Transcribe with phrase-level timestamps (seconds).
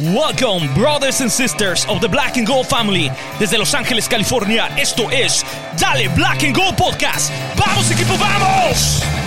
[0.00, 3.10] Welcome, brothers and sisters of the Black and Gold family.
[3.38, 5.44] Desde Los Ángeles, California, esto es
[5.78, 7.30] Dale Black and Gold Podcast.
[7.54, 9.19] ¡Vamos, equipo, vamos!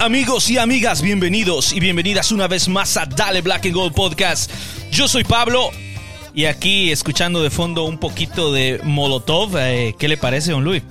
[0.00, 4.50] Amigos y amigas, bienvenidos y bienvenidas una vez más a Dale Black and Gold Podcast.
[4.90, 5.70] Yo soy Pablo
[6.34, 9.58] y aquí escuchando de fondo un poquito de Molotov.
[9.58, 10.82] Eh, ¿Qué le parece, don Luis?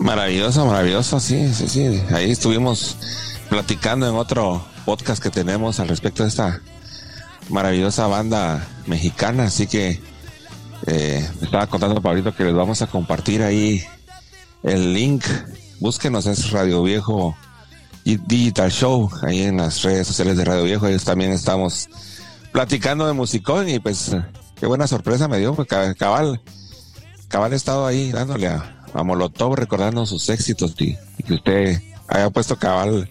[0.00, 2.02] Maravilloso, maravilloso, sí, sí, sí.
[2.12, 2.96] Ahí estuvimos
[3.48, 6.60] platicando en otro podcast que tenemos al respecto de esta
[7.50, 10.00] maravillosa banda mexicana, así que
[10.88, 13.84] eh, me estaba contando Pablito que les vamos a compartir ahí
[14.64, 15.24] el link.
[15.78, 17.36] Búsquenos, es Radio Viejo
[18.14, 20.86] Digital Show, ahí en las redes sociales de Radio Viejo.
[20.86, 21.88] Ellos también estamos
[22.52, 24.14] platicando de musicón y pues
[24.58, 26.40] qué buena sorpresa me dio, ca- cabal,
[27.28, 32.30] cabal he estado ahí dándole a, a Molotov recordando sus éxitos y que usted haya
[32.30, 33.10] puesto cabal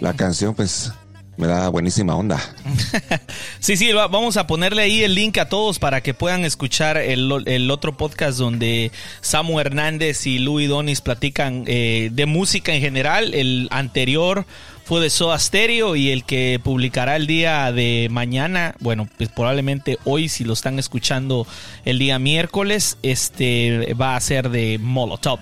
[0.00, 0.92] la canción, pues
[1.38, 2.38] me da buenísima onda.
[3.60, 6.96] Sí, sí, va- vamos a ponerle ahí el link a todos para que puedan escuchar
[6.96, 12.80] el, el otro podcast donde Samu Hernández y Louis Donis platican eh, de música en
[12.80, 13.34] general.
[13.34, 14.46] El anterior
[14.84, 19.98] fue de Soda Stereo y el que publicará el día de mañana, bueno, pues probablemente
[20.04, 21.46] hoy si lo están escuchando
[21.84, 25.40] el día miércoles, este va a ser de Molotov.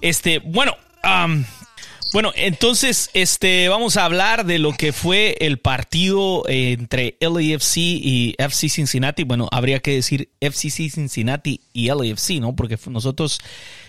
[0.00, 0.72] Este, bueno,
[2.12, 7.76] bueno, entonces este, vamos a hablar de lo que fue el partido eh, entre LAFC
[7.76, 9.24] y FC Cincinnati.
[9.24, 12.54] Bueno, habría que decir FCC Cincinnati y LAFC, ¿no?
[12.54, 13.40] Porque nosotros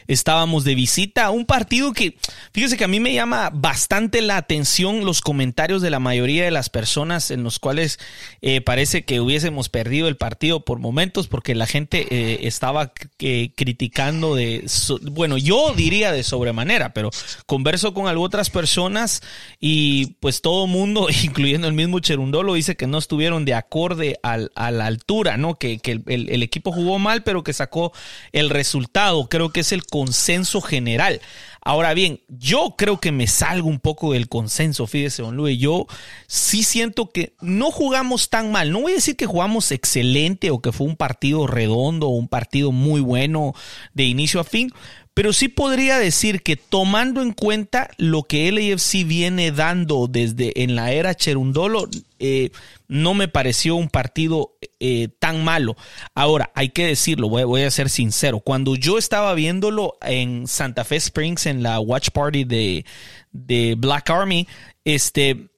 [0.07, 2.17] estábamos de visita un partido que,
[2.53, 6.51] fíjese que a mí me llama bastante la atención los comentarios de la mayoría de
[6.51, 7.99] las personas en los cuales
[8.41, 13.51] eh, parece que hubiésemos perdido el partido por momentos porque la gente eh, estaba eh,
[13.55, 14.65] criticando de,
[15.11, 17.09] bueno, yo diría de sobremanera, pero
[17.45, 19.21] converso con otras personas
[19.59, 24.51] y pues todo mundo, incluyendo el mismo Cherundolo, dice que no estuvieron de acorde al-
[24.55, 25.55] a la altura, ¿no?
[25.55, 27.91] Que, que el equipo jugó mal, pero que sacó
[28.31, 29.27] el resultado.
[29.29, 31.21] Creo que es el consenso general.
[31.63, 35.59] Ahora bien, yo creo que me salgo un poco del consenso, fíjese, don Luis.
[35.59, 35.87] Yo
[36.27, 38.71] sí siento que no jugamos tan mal.
[38.71, 42.27] No voy a decir que jugamos excelente o que fue un partido redondo o un
[42.27, 43.53] partido muy bueno
[43.95, 44.71] de inicio a fin,
[45.17, 50.75] pero sí podría decir que tomando en cuenta lo que LAFC viene dando desde en
[50.75, 51.89] la era Cherundolo,
[52.19, 52.51] eh,
[52.87, 55.75] no me pareció un partido eh, tan malo.
[56.13, 58.41] Ahora, hay que decirlo, voy, voy a ser sincero.
[58.41, 62.85] Cuando yo estaba viéndolo en Santa Fe Springs, en la watch party de,
[63.31, 64.47] de Black Army,
[64.85, 65.49] este,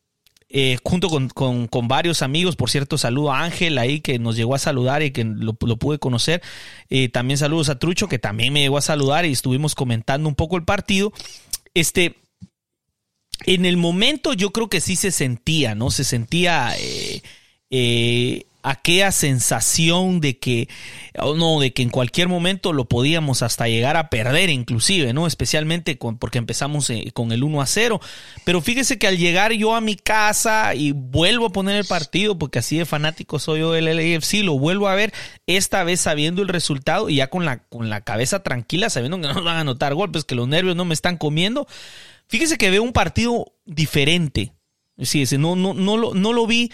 [0.49, 2.55] eh, junto con, con- varios amigos.
[2.55, 5.77] Por cierto, saludo a Ángel ahí que nos llegó a saludar y que lo, lo
[5.77, 6.41] pude conocer.
[6.89, 10.35] Eh, también saludos a Trucho que también me llegó a saludar y estuvimos comentando un
[10.35, 11.13] poco el partido.
[11.73, 12.15] Este,
[13.45, 15.91] en el momento yo creo que sí se sentía, ¿no?
[15.91, 17.21] Se sentía eh,
[17.69, 20.68] eh, aquella sensación de que,
[21.18, 25.28] oh, no, de que en cualquier momento lo podíamos hasta llegar a perder inclusive, ¿no?
[25.28, 28.02] Especialmente con, porque empezamos eh, con el 1 a 0.
[28.44, 32.38] Pero fíjese que al llegar yo a mi casa y vuelvo a poner el partido,
[32.38, 35.14] porque así de fanático soy yo del LAFC, lo vuelvo a ver,
[35.47, 39.28] esta vez sabiendo el resultado y ya con la, con la cabeza tranquila, sabiendo que
[39.28, 41.68] no nos van a anotar golpes, que los nervios no me están comiendo.
[42.28, 44.53] Fíjese que veo un partido diferente.
[45.02, 46.72] Sí, no, no, no, lo, no lo vi,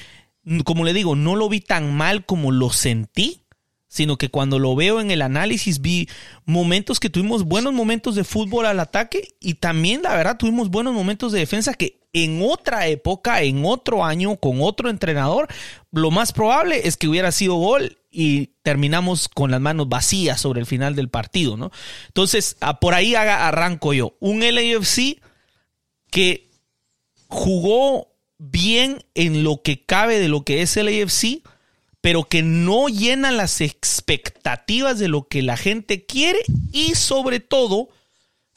[0.64, 3.42] como le digo, no lo vi tan mal como lo sentí,
[3.88, 6.10] sino que cuando lo veo en el análisis vi
[6.46, 10.94] momentos que tuvimos buenos momentos de fútbol al ataque y también, la verdad, tuvimos buenos
[10.94, 15.48] momentos de defensa que en otra época, en otro año, con otro entrenador,
[15.92, 20.62] lo más probable es que hubiera sido gol y terminamos con las manos vacías sobre
[20.62, 21.72] el final del partido, ¿no?
[22.08, 24.16] Entonces, por ahí arranco yo.
[24.22, 25.22] Un LAFC
[26.10, 26.50] que
[27.28, 31.42] jugó bien en lo que cabe de lo que es el AFC,
[32.02, 36.40] pero que no llena las expectativas de lo que la gente quiere
[36.72, 37.90] y sobre todo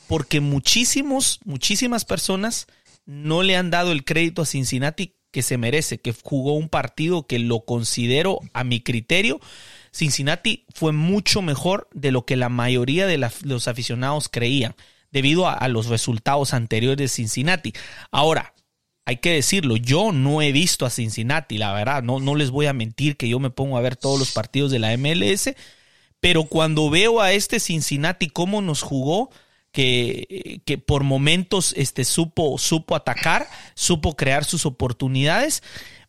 [0.07, 2.67] porque muchísimos, muchísimas personas
[3.07, 7.27] no le han dado el crédito a Cincinnati que se merece, que jugó un partido
[7.27, 9.41] que lo considero a mi criterio
[9.93, 14.75] Cincinnati fue mucho mejor de lo que la mayoría de los aficionados creían,
[15.11, 17.73] debido a los resultados anteriores de Cincinnati.
[18.11, 18.55] Ahora,
[19.09, 22.67] hay que decirlo, yo no he visto a Cincinnati, la verdad, no, no les voy
[22.67, 25.55] a mentir que yo me pongo a ver todos los partidos de la MLS,
[26.21, 29.31] pero cuando veo a este Cincinnati cómo nos jugó,
[29.73, 35.63] que, que por momentos este, supo, supo atacar, supo crear sus oportunidades,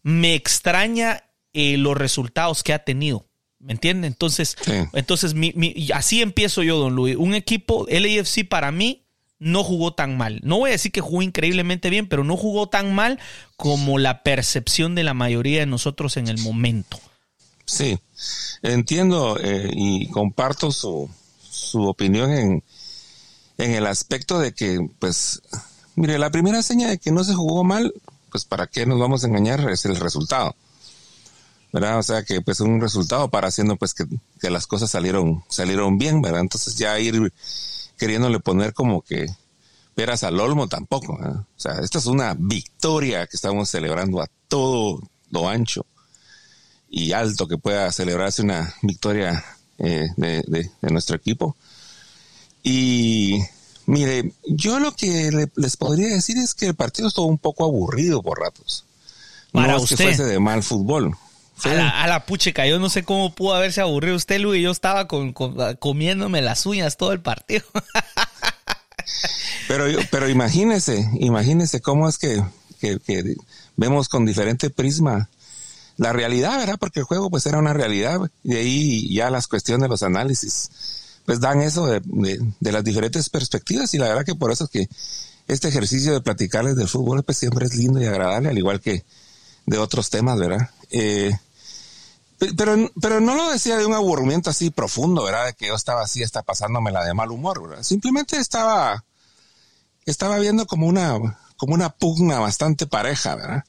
[0.04, 1.24] me extraña
[1.54, 3.26] eh, los resultados que ha tenido.
[3.60, 4.08] ¿Me entiende?
[4.08, 4.72] Entonces, Sí.
[4.94, 7.16] entonces mi- mi- y así empiezo yo, don Luis.
[7.18, 9.04] Un equipo, LAFC para mí,
[9.40, 10.40] no jugó tan mal.
[10.44, 13.20] No voy a decir que jugó increíblemente bien, pero no jugó tan mal
[13.58, 17.00] como la percepción de la mayoría de nosotros en el momento.
[17.66, 18.00] Sí,
[18.64, 21.10] entiendo eh, y comparto su,
[21.50, 22.64] su opinión en,
[23.58, 25.42] en el aspecto de que, pues,
[25.96, 27.94] mire, la primera seña de que no se jugó mal,
[28.32, 29.70] pues, ¿para qué nos vamos a engañar?
[29.70, 30.56] Es el resultado.
[31.72, 32.00] ¿Verdad?
[32.00, 34.06] O sea que, pues, un resultado para haciendo, pues, que,
[34.42, 36.42] que las cosas salieron, salieron bien, ¿verdad?
[36.42, 37.32] Entonces ya ir
[38.00, 39.28] queriéndole poner como que
[39.94, 41.18] peras al olmo tampoco.
[41.20, 41.42] ¿verdad?
[41.42, 45.86] O sea, esta es una victoria que estamos celebrando a todo lo ancho
[46.90, 49.44] y alto que pueda celebrarse una victoria
[49.78, 51.56] eh, de, de- de nuestro equipo.
[52.64, 53.40] Y
[53.86, 57.64] mire, yo lo que le- les podría decir es que el partido estuvo un poco
[57.64, 58.86] aburrido por ratos.
[59.52, 59.98] Para no es usted.
[59.98, 61.16] que fuese de mal fútbol.
[61.62, 61.70] Sí.
[61.70, 64.64] A la, a la pucheca, yo no sé cómo pudo haberse aburrido usted, Luis.
[64.64, 67.66] Yo estaba con, con- comiéndome las uñas todo el partido.
[69.68, 72.44] Pero, yo- pero imagínese, imagínese cómo es que,
[72.80, 73.36] que- que
[73.76, 75.30] vemos con diferente prisma
[75.98, 76.78] la realidad, ¿verdad?
[76.80, 80.04] Porque el juego pues era una realidad y de ahí ya las cuestiones de los
[80.04, 80.70] análisis
[81.26, 84.64] pues dan eso de, de- de las diferentes perspectivas y la verdad que por eso
[84.66, 84.88] es que
[85.48, 89.04] este ejercicio de platicarles del fútbol pues siempre es lindo y agradable, al igual que
[89.66, 90.70] de otros temas, ¿verdad?
[90.92, 91.32] Eh,
[92.56, 95.48] pero, pero no lo decía de un aburrimiento así profundo, ¿verdad?
[95.48, 97.84] De que yo estaba así, está pasándome la de mal humor, ¿verdad?
[97.84, 99.04] Simplemente estaba,
[100.06, 101.18] estaba viendo como una,
[101.58, 103.64] como una pugna bastante pareja, ¿verdad?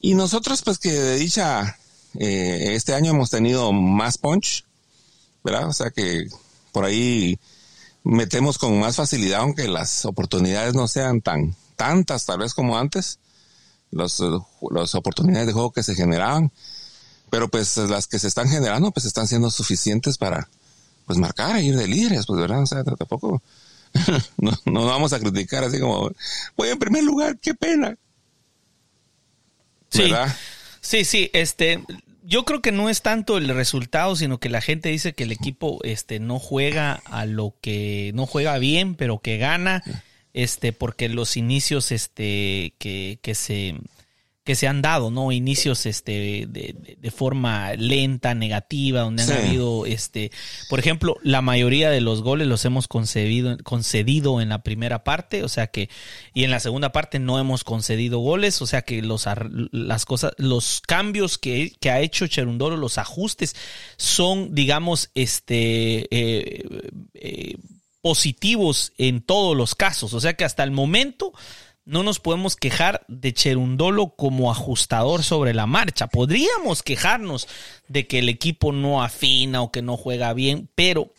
[0.00, 1.78] Y nosotros, pues que de dicha,
[2.18, 4.64] eh, este año hemos tenido más punch,
[5.42, 5.68] ¿verdad?
[5.68, 6.26] O sea que
[6.72, 7.38] por ahí
[8.02, 13.18] metemos con más facilidad, aunque las oportunidades no sean tan tantas tal vez como antes,
[13.90, 14.22] los,
[14.70, 16.52] las oportunidades de juego que se generaban,
[17.34, 20.48] pero pues las que se están generando pues están siendo suficientes para
[21.04, 23.42] pues marcar e ir de líderes, pues verdad, o sea, tampoco
[24.36, 26.12] no, no vamos a criticar así como
[26.56, 27.96] voy en primer lugar, qué pena.
[29.90, 30.02] Sí.
[30.02, 30.32] ¿Verdad?
[30.80, 31.82] Sí, sí, este,
[32.22, 35.32] yo creo que no es tanto el resultado, sino que la gente dice que el
[35.32, 39.82] equipo, este, no juega a lo que, no juega bien, pero que gana,
[40.34, 43.74] este, porque los inicios, este, que, que se,
[44.44, 45.32] que se han dado, ¿no?
[45.32, 49.34] Inicios, este, de, de- forma lenta, negativa, donde han Sí.
[49.34, 50.30] habido, este,
[50.68, 55.44] por ejemplo, la mayoría de los goles los hemos concedido, concedido en la primera parte,
[55.44, 55.88] o sea que,
[56.34, 59.24] y en la segunda parte no hemos concedido goles, o sea que los,
[59.72, 63.56] las cosas, los cambios que, que ha hecho Cherundolo, los ajustes,
[63.96, 66.64] son, digamos, este, eh,
[67.14, 67.56] eh,
[68.02, 71.32] positivos en todos los casos, o sea que hasta el momento
[71.84, 76.06] no nos podemos quejar de Cherundolo como ajustador sobre la marcha.
[76.06, 77.48] Podríamos quejarnos
[77.88, 81.12] de que el equipo no afina o que no juega bien, pero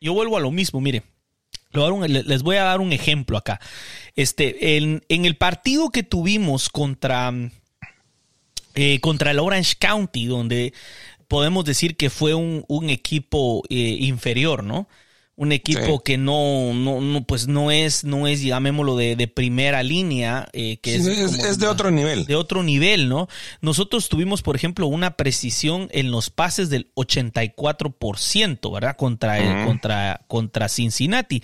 [0.00, 1.02] yo vuelvo a lo mismo, mire.
[1.72, 3.60] Les voy a dar un ejemplo acá.
[4.16, 7.32] Este, en, el partido que tuvimos contra,
[8.74, 10.74] eh, contra el Orange County, donde
[11.28, 14.88] podemos decir que fue un, un equipo eh, inferior, ¿no?
[15.42, 16.00] Un equipo Sí.
[16.04, 20.76] que no, no, no, pues no es, no es, llamémoslo, de, de primera línea, eh,
[20.82, 22.26] que es, es, como- es de otro nivel.
[22.26, 23.26] de otro nivel, ¿no?
[23.62, 28.96] Nosotros tuvimos, por ejemplo, una precisión en los pases del 84%, ¿verdad?
[28.98, 29.66] Contra, el- Ujú.
[29.66, 31.42] contra, contra Cincinnati.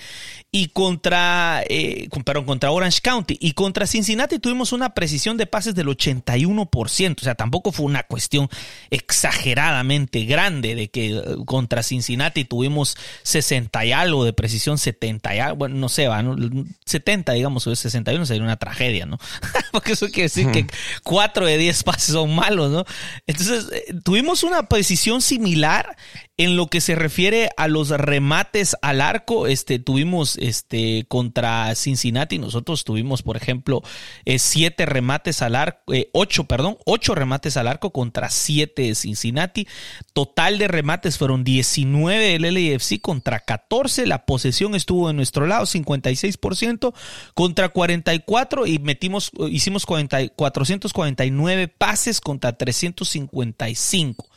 [0.53, 3.37] Y contra, eh, perdón, contra Orange County.
[3.41, 7.23] Y contra Cincinnati tuvimos una precisión de pases del 81%.
[7.23, 8.49] O sea, tampoco fue una cuestión
[8.91, 15.39] exageradamente grande de que eh, contra Cincinnati tuvimos 60 y algo de precisión, 70 y
[15.39, 16.37] algo, bueno, no sé, va, ¿no?
[16.85, 19.19] 70, digamos, o 61 sería una tragedia, ¿no?
[19.73, 20.67] Porque eso quiere decir que
[21.05, 22.85] 4 de 10 pases son malos, ¿no?
[23.27, 25.97] Entonces, eh, tuvimos una precisión similar
[26.39, 32.39] en lo que se refiere a los remates al arco, este, tuvimos este, contra Cincinnati,
[32.39, 33.83] nosotros tuvimos, por ejemplo,
[34.27, 38.95] eh, siete remates al arco, eh, ocho, perdón, ocho remates al arco contra siete de
[38.95, 39.67] Cincinnati.
[40.13, 44.07] Total de remates fueron 19 del LAFC contra 14.
[44.07, 46.93] La posesión estuvo de nuestro lado, 56%
[47.33, 54.29] contra 44 y metimos, hicimos 40 449 pases contra 355.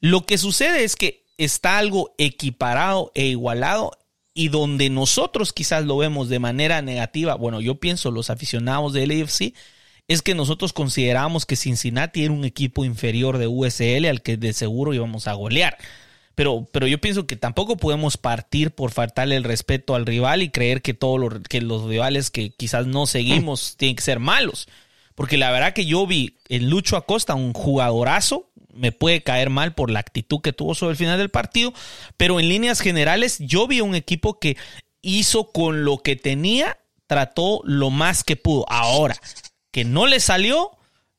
[0.00, 3.92] Lo que sucede es que está algo equiparado e igualado
[4.34, 9.10] y donde nosotros quizás lo vemos de manera negativa, bueno, yo pienso los aficionados del
[9.10, 9.54] AFC,
[10.08, 14.52] es que nosotros consideramos que Cincinnati era un equipo inferior de USL al que de
[14.52, 15.78] seguro íbamos a golear.
[16.34, 20.50] Pero, pero yo pienso que tampoco podemos partir por faltarle el respeto al rival y
[20.50, 24.68] creer que todos los, que los rivales que quizás no seguimos tienen que ser malos.
[25.14, 29.74] Porque la verdad que yo vi en Lucho Acosta un jugadorazo, me puede caer mal
[29.74, 31.72] por la actitud que tuvo sobre el final del partido,
[32.16, 34.56] pero en líneas generales yo vi un equipo que
[35.02, 38.64] hizo con lo que tenía, trató lo más que pudo.
[38.68, 39.16] Ahora,
[39.70, 40.76] que no le salió,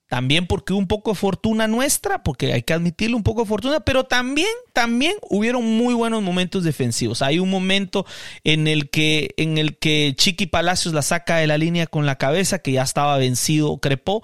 [0.07, 3.47] también porque hubo un poco de fortuna nuestra, porque hay que admitirlo, un poco de
[3.47, 7.21] fortuna, pero también, también hubieron muy buenos momentos defensivos.
[7.21, 8.05] Hay un momento
[8.45, 12.17] en el que, en el que Chiqui Palacios la saca de la línea con la
[12.17, 14.23] cabeza, que ya estaba vencido, crepó.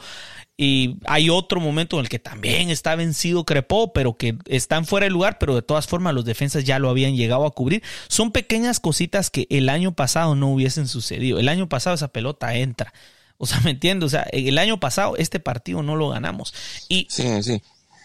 [0.55, 5.05] Y hay otro momento en el que también está vencido Crepó, pero que están fuera
[5.05, 7.81] de lugar, pero de todas formas los defensas ya lo habían llegado a cubrir.
[8.07, 11.39] Son pequeñas cositas que el año pasado no hubiesen sucedido.
[11.39, 12.93] El año pasado esa pelota entra.
[13.39, 14.05] O sea, ¿me entiendes?
[14.07, 16.53] O sea, el año pasado este partido no lo ganamos.
[16.88, 17.62] Y Sí, sí.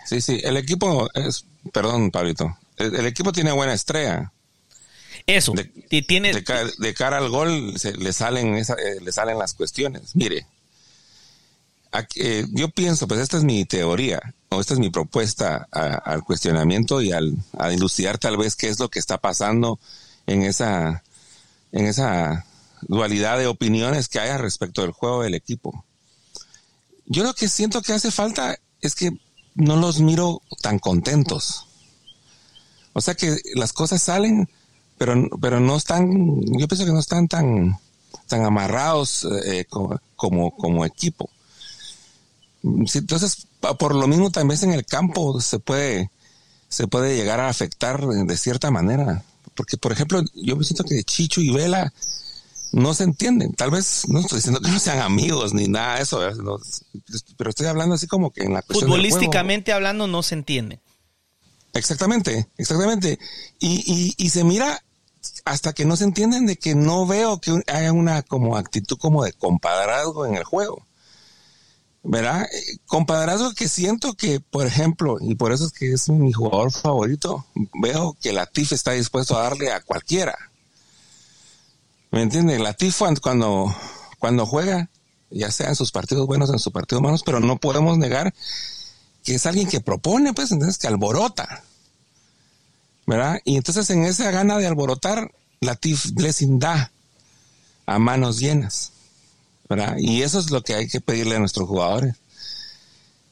[0.07, 0.41] Sí, sí.
[0.43, 2.57] El equipo es, perdón, Pablito.
[2.79, 4.33] El, el equipo tiene buena estrella.
[5.27, 9.01] eso, De- ti- tiene, De, ca- de cara al gol se- le salen esa- eh,
[9.03, 10.17] le salen las cuestiones.
[10.17, 10.47] Mire,
[12.17, 17.01] eh, yo pienso, pues esta es mi teoría o esta es mi propuesta al cuestionamiento
[17.03, 19.79] y al a dilucidar tal vez qué es lo que está pasando
[20.27, 21.03] en esa
[21.73, 22.47] en esa
[22.83, 25.85] dualidad de opiniones que haya respecto del juego del equipo.
[27.07, 29.11] Yo lo que siento que hace falta es que
[29.55, 31.67] no los miro tan contentos.
[32.93, 34.49] O sea que las cosas salen,
[34.99, 37.79] pero, pero no están, yo pienso que no están tan,
[38.27, 41.29] tan amarrados eh, co- como, como equipo.
[42.87, 43.47] Sí, Entonces,
[43.79, 46.11] por lo mismo, también en el campo se puede,
[46.69, 49.23] se puede llegar a afectar de, de cierta manera.
[49.55, 51.93] Porque, por ejemplo, yo me siento que Chicho y Vela
[52.73, 53.53] no se entienden.
[53.55, 56.21] Tal vez no estoy diciendo que no sean amigos ni nada de eso,
[57.37, 60.81] pero estoy hablando así como que en la cuestión del futbolísticamente hablando no se entiende.
[61.73, 63.19] Exactamente, exactamente.
[63.59, 64.83] Y, y, y se mira
[65.45, 69.25] hasta que no se entienden de que no veo que haya una como actitud como
[69.25, 70.87] de compadrazgo en el juego.
[72.03, 72.47] ¿Verdad?
[72.87, 77.45] Compadrazgo que siento que, por ejemplo, y por eso es que es mi jugador favorito,
[77.81, 80.37] veo que Latif está dispuesto a darle a cualquiera.
[82.11, 82.63] ¿Me entienden?
[82.63, 83.75] Latif cuando,
[84.19, 84.89] cuando juega,
[85.31, 88.33] ya sea en sus partidos buenos, en sus partidos malos, pero no podemos negar
[89.25, 91.63] que es alguien que propone, pues, entonces que alborota.
[93.07, 93.41] ¿Verdad?
[93.45, 96.93] Y entonces en esa gana de alborotar, Latif Blessing da
[97.87, 98.93] a manos llenas.
[99.99, 102.15] Y eso es lo que hay que pedirle a nuestros jugadores.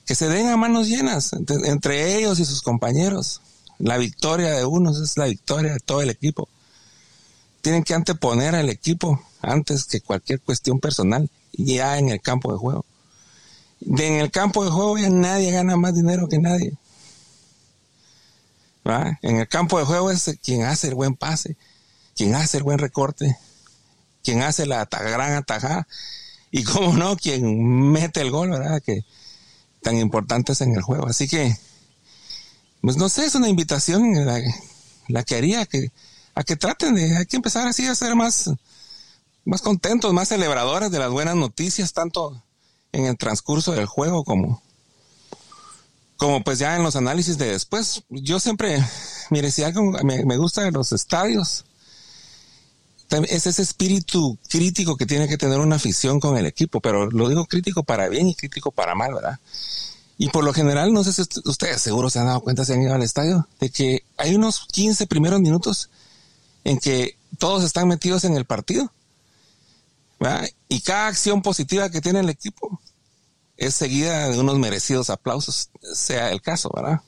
[0.05, 3.41] Que se den a manos llenas entre, ellos y sus compañeros.
[3.79, 6.49] La victoria de unos es la victoria de todo el equipo.
[7.63, 12.59] Tienen que anteponer al equipo antes que cualquier cuestión personal, ya en el campo de
[12.59, 12.85] juego.
[13.81, 16.75] En el campo de juego ya nadie gana más dinero que nadie.
[19.23, 21.57] En el campo de juego es quien hace el buen pase,
[22.15, 23.37] quien hace el buen recorte,
[24.23, 25.89] quien hace la gran atajada
[26.57, 28.83] y como no, quien mete el gol, ¿verdad?
[28.83, 29.05] Que
[29.83, 31.07] tan importante es en el juego.
[31.07, 31.55] Así que,
[32.81, 34.41] pues no sé, es una invitación la,
[35.09, 35.93] la que haría que,
[36.35, 38.51] a que traten de, hay que empezar así a ser más,
[39.45, 42.43] más contentos, más celebradores de las buenas noticias, tanto
[42.93, 44.63] en el transcurso del juego como,
[46.17, 48.03] como pues ya en los análisis de después.
[48.09, 48.83] Yo siempre,
[49.29, 51.66] mire, si algo me, me gusta de los estadios,
[53.11, 57.29] es ese espíritu crítico que tiene que tener una afición con el equipo, pero lo
[57.29, 59.39] digo crítico para bien y crítico para mal, ¿verdad?
[60.19, 62.73] Y por lo general, no sé si ust- ustedes seguro se han dado cuenta, si
[62.73, 65.91] han ido al estadio, de que hay unos 15 primeros minutos
[66.65, 68.93] en que todos están metidos en el partido.
[70.19, 70.49] ¿verdad?
[70.69, 72.81] Y cada acción positiva que tiene el equipo
[73.57, 77.01] es seguida de unos merecidos aplausos, sea el caso, ¿verdad?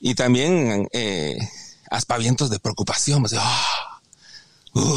[0.00, 1.36] Y también eh,
[1.90, 3.89] aspavientos de preocupación, pues, ¡ah!
[4.74, 4.96] ¡Uh!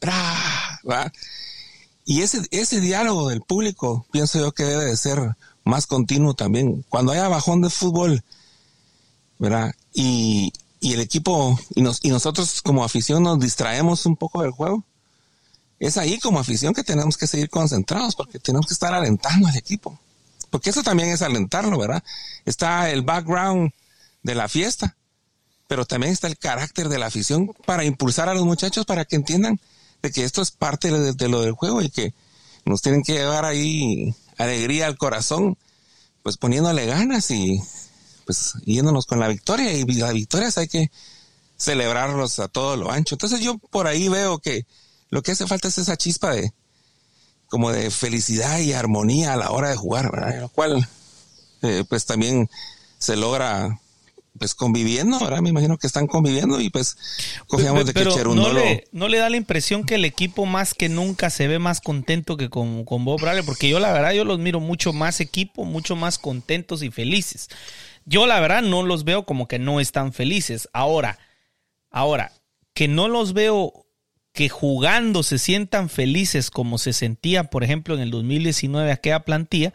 [0.00, 1.12] ¡bra!
[2.04, 6.84] Y ese, ese diálogo del público, pienso yo que debe de ser más continuo también.
[6.88, 8.22] Cuando haya bajón de fútbol,
[9.38, 9.74] ¿verdad?
[9.92, 14.52] Y, y el equipo, y, nos, y nosotros como afición nos distraemos un poco del
[14.52, 14.84] juego,
[15.80, 19.56] es ahí como afición que tenemos que seguir concentrados porque tenemos que estar alentando al
[19.56, 19.98] equipo.
[20.50, 22.02] Porque eso también es alentarlo, ¿verdad?
[22.44, 23.72] Está el background
[24.22, 24.96] de la fiesta,
[25.68, 29.16] pero también está el carácter de la afición para impulsar a los muchachos para que
[29.16, 29.60] entiendan
[30.02, 32.14] de que esto es parte de, lo del juego y que
[32.64, 35.56] nos tienen que llevar ahí alegría al corazón,
[36.22, 37.60] pues poniéndole ganas y
[38.24, 40.90] pues yéndonos con la victoria y las victorias hay que
[41.56, 43.14] celebrarlos a todo lo ancho.
[43.14, 44.66] Entonces yo por ahí veo que
[45.10, 46.52] lo que hace falta es esa chispa de
[47.48, 50.40] como de felicidad y armonía a la hora de jugar, ¿verdad?
[50.40, 50.88] Lo cual
[51.62, 52.50] eh, pues también
[52.98, 53.80] se logra
[54.36, 55.40] pues conviviendo, ¿verdad?
[55.40, 56.96] Me imagino que están conviviendo y pues
[57.46, 60.88] confiamos de que no le, no le da la impresión que el equipo más que
[60.88, 64.24] nunca se ve más contento que con, con Bob Bradley, porque yo la verdad yo
[64.24, 67.48] los miro mucho más equipo, mucho más contentos y felices.
[68.04, 70.68] Yo la verdad no los veo como que no están felices.
[70.72, 71.18] Ahora,
[71.90, 72.32] ahora,
[72.72, 73.86] que no los veo
[74.32, 79.72] que jugando se sientan felices como se sentían, por ejemplo, en el 2019 aquella plantilla,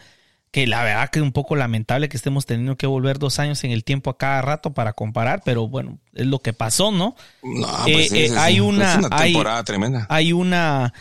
[0.52, 3.64] que la verdad que es un poco lamentable que estemos teniendo que volver dos años
[3.64, 7.16] en el tiempo a cada rato para comparar, pero bueno, es lo que pasó, ¿no?
[7.42, 10.06] No, Eh, pues eh, hay una, Es temporada tremenda.
[10.10, 10.94] Hay una,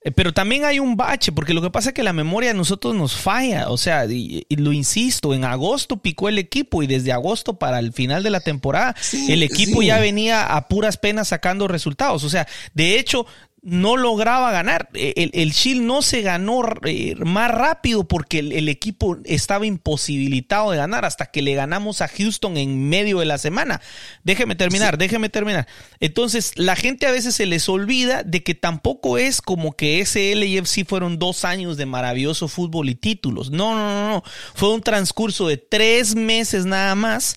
[0.00, 2.56] eh, pero también hay un bache, porque lo que pasa es que la memoria de
[2.56, 6.86] nosotros nos falla, o sea, y, y lo insisto, en agosto picó el equipo y
[6.86, 9.88] desde agosto para el final de la temporada Sí, el equipo sí.
[9.88, 13.26] ya venía a puras penas sacando resultados, o sea, de hecho
[13.66, 14.88] no lograba ganar.
[14.94, 20.70] El, el Shield no se ganó eh, más rápido porque el, el equipo estaba imposibilitado
[20.70, 23.80] de ganar hasta que le ganamos a Houston en medio de la semana.
[24.22, 25.66] Déjeme terminar, déjeme terminar.
[25.98, 30.32] Entonces, la gente a veces se les olvida de que tampoco es como que ese
[30.36, 33.50] LAFC fueron dos años de maravilloso fútbol y títulos.
[33.50, 34.22] No, no, no, no.
[34.54, 37.36] Fue un transcurso de tres meses nada más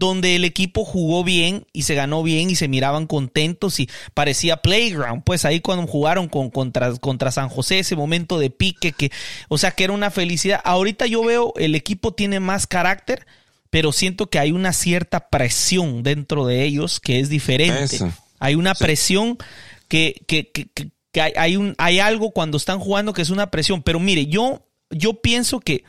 [0.00, 4.56] donde el equipo jugó bien y se ganó bien y se miraban contentos y parecía
[4.56, 9.12] playground, pues ahí cuando jugaron con, contra, contra San José, ese momento de pique, que,
[9.48, 10.60] o sea, que era una felicidad.
[10.64, 13.26] Ahorita yo veo el equipo tiene más carácter,
[13.68, 17.84] pero siento que hay una cierta presión dentro de ellos que es diferente.
[17.96, 18.10] Eso.
[18.40, 18.82] Hay una Sí.
[18.82, 19.38] presión
[19.86, 23.30] que, que, que, que- que hay, hay un, hay algo cuando están jugando que es
[23.30, 23.82] una presión.
[23.82, 25.84] Pero mire, yo, yo pienso que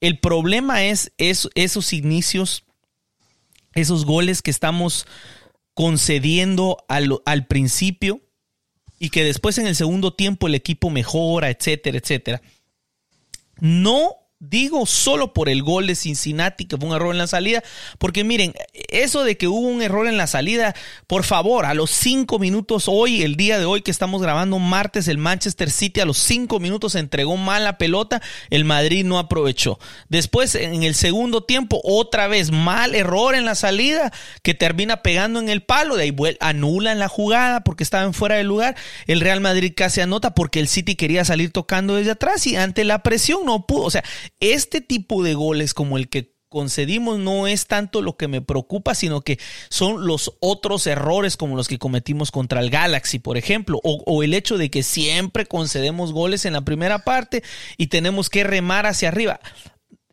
[0.00, 2.64] el problema es, es esos inicios
[3.74, 5.06] esos goles que estamos
[5.74, 8.20] concediendo al, al principio
[8.98, 12.42] y que después en el segundo tiempo el equipo mejora, etcétera, etcétera.
[13.58, 17.62] No digo solo por el gol de Cincinnati, que fue un error en la salida,
[17.98, 18.54] porque miren,
[18.88, 20.74] eso de que hubo un error en la salida,
[21.06, 25.06] por favor, a los cinco minutos hoy, el día de hoy que estamos grabando martes,
[25.06, 29.78] el Manchester City a los cinco minutos entregó mal la pelota, el Madrid no aprovechó.
[30.08, 35.38] Después, en el segundo tiempo, otra vez mal error en la salida, que termina pegando
[35.38, 38.74] en el palo, de ahí anulan la jugada porque estaban fuera de lugar,
[39.06, 42.82] el Real Madrid casi anota porque el City quería salir tocando desde atrás y ante
[42.82, 44.02] la presión no pudo, o sea,
[44.40, 48.94] este tipo de goles como el que concedimos no es tanto lo que me preocupa,
[48.94, 49.38] sino que
[49.70, 54.34] son los otros errores como los que cometimos contra el Galaxy, por ejemplo, o, el
[54.34, 57.42] hecho de que siempre concedemos goles en la primera parte
[57.78, 59.40] y tenemos que remar hacia arriba.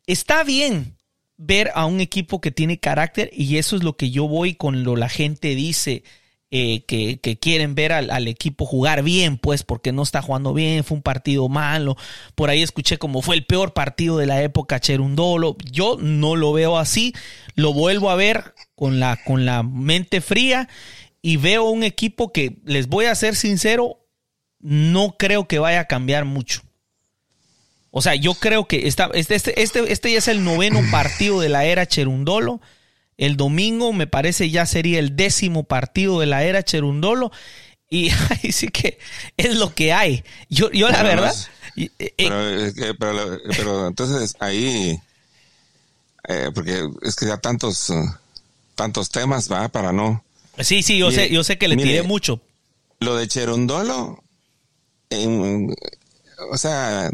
[0.07, 0.95] Está bien
[1.37, 4.83] ver a un equipo que tiene carácter y eso es lo que yo voy con
[4.83, 6.03] lo la gente dice
[6.51, 10.97] eh, que, quieren ver al, equipo jugar bien, pues porque no está jugando bien, fue
[10.97, 11.95] un partido malo.
[12.33, 15.55] Por ahí escuché como fue el peor partido de la época Cherundolo.
[15.71, 17.13] Yo no lo veo así,
[17.53, 20.67] lo vuelvo a ver con la, con la mente fría
[21.21, 23.99] y veo un equipo que, les voy a ser sincero,
[24.59, 26.61] no creo que vaya a cambiar mucho.
[27.91, 31.49] O sea, yo creo que este, este, este, este ya es el noveno partido de
[31.49, 32.61] la era Cherundolo.
[33.19, 37.31] El domingo me parece ya sería el décimo partido de la era Cherundolo.
[37.89, 38.97] Y ahí sí que
[39.37, 40.23] es lo que hay.
[40.49, 41.31] Yo, yo la Pero verdad.
[41.31, 44.99] es- y- eh, Pero, pero, pero entonces ahí,
[46.27, 47.95] eh, porque es que ya tantos, eh,
[48.75, 50.23] tantos temas, va, para no.
[50.59, 52.41] sí, sí, yo Mire, sé, yo sé que le mire, tiré mucho.
[52.99, 54.23] Lo de Cherundolo,
[55.09, 55.73] en-
[56.51, 57.09] o sea,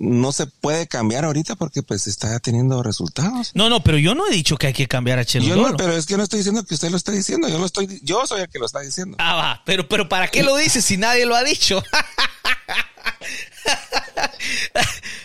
[0.00, 3.50] no se puede cambiar ahorita porque pues está teniendo resultados.
[3.54, 5.68] No, no, pero yo no he dicho que hay que cambiar a Yo Cherundolo.
[5.70, 8.00] no, pero es que no estoy diciendo que usted lo está diciendo, yo lo estoy,
[8.02, 9.18] yo soy el que lo está diciendo.
[9.20, 11.82] Ah, va, pero, pero ¿para qué lo dices si nadie lo ha dicho?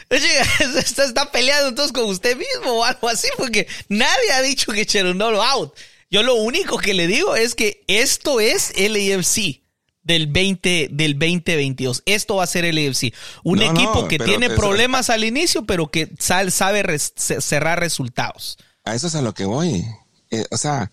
[0.09, 4.85] Está, está peleando entonces con usted mismo o algo así, porque nadie ha dicho que
[4.85, 5.73] Cherundolo out.
[6.11, 9.64] Yo lo único que le digo es que esto es LAFC
[10.05, 12.03] del 20 del 2022.
[12.05, 13.13] Esto va a ser LAFC.
[13.43, 17.79] Un No, no, equipo que tiene problemas al inicio, pero que sal- sabe res- cerrar
[17.79, 18.57] resultados.
[18.85, 19.83] A eso es a lo que voy.
[20.31, 20.91] Eh, o sea,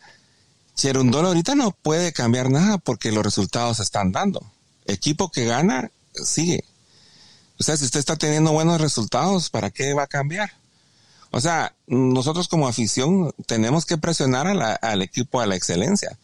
[0.75, 4.51] Cherundolo ahorita no puede cambiar nada porque los resultados se están dando.
[4.87, 5.90] Equipo que gana,
[6.25, 6.64] sigue.
[7.61, 10.51] O sea, si usted está teniendo buenos resultados, ¿para qué va a cambiar?
[11.31, 16.18] O sea, nosotros como afición tenemos que presionar a la- al equipo a la excelencia.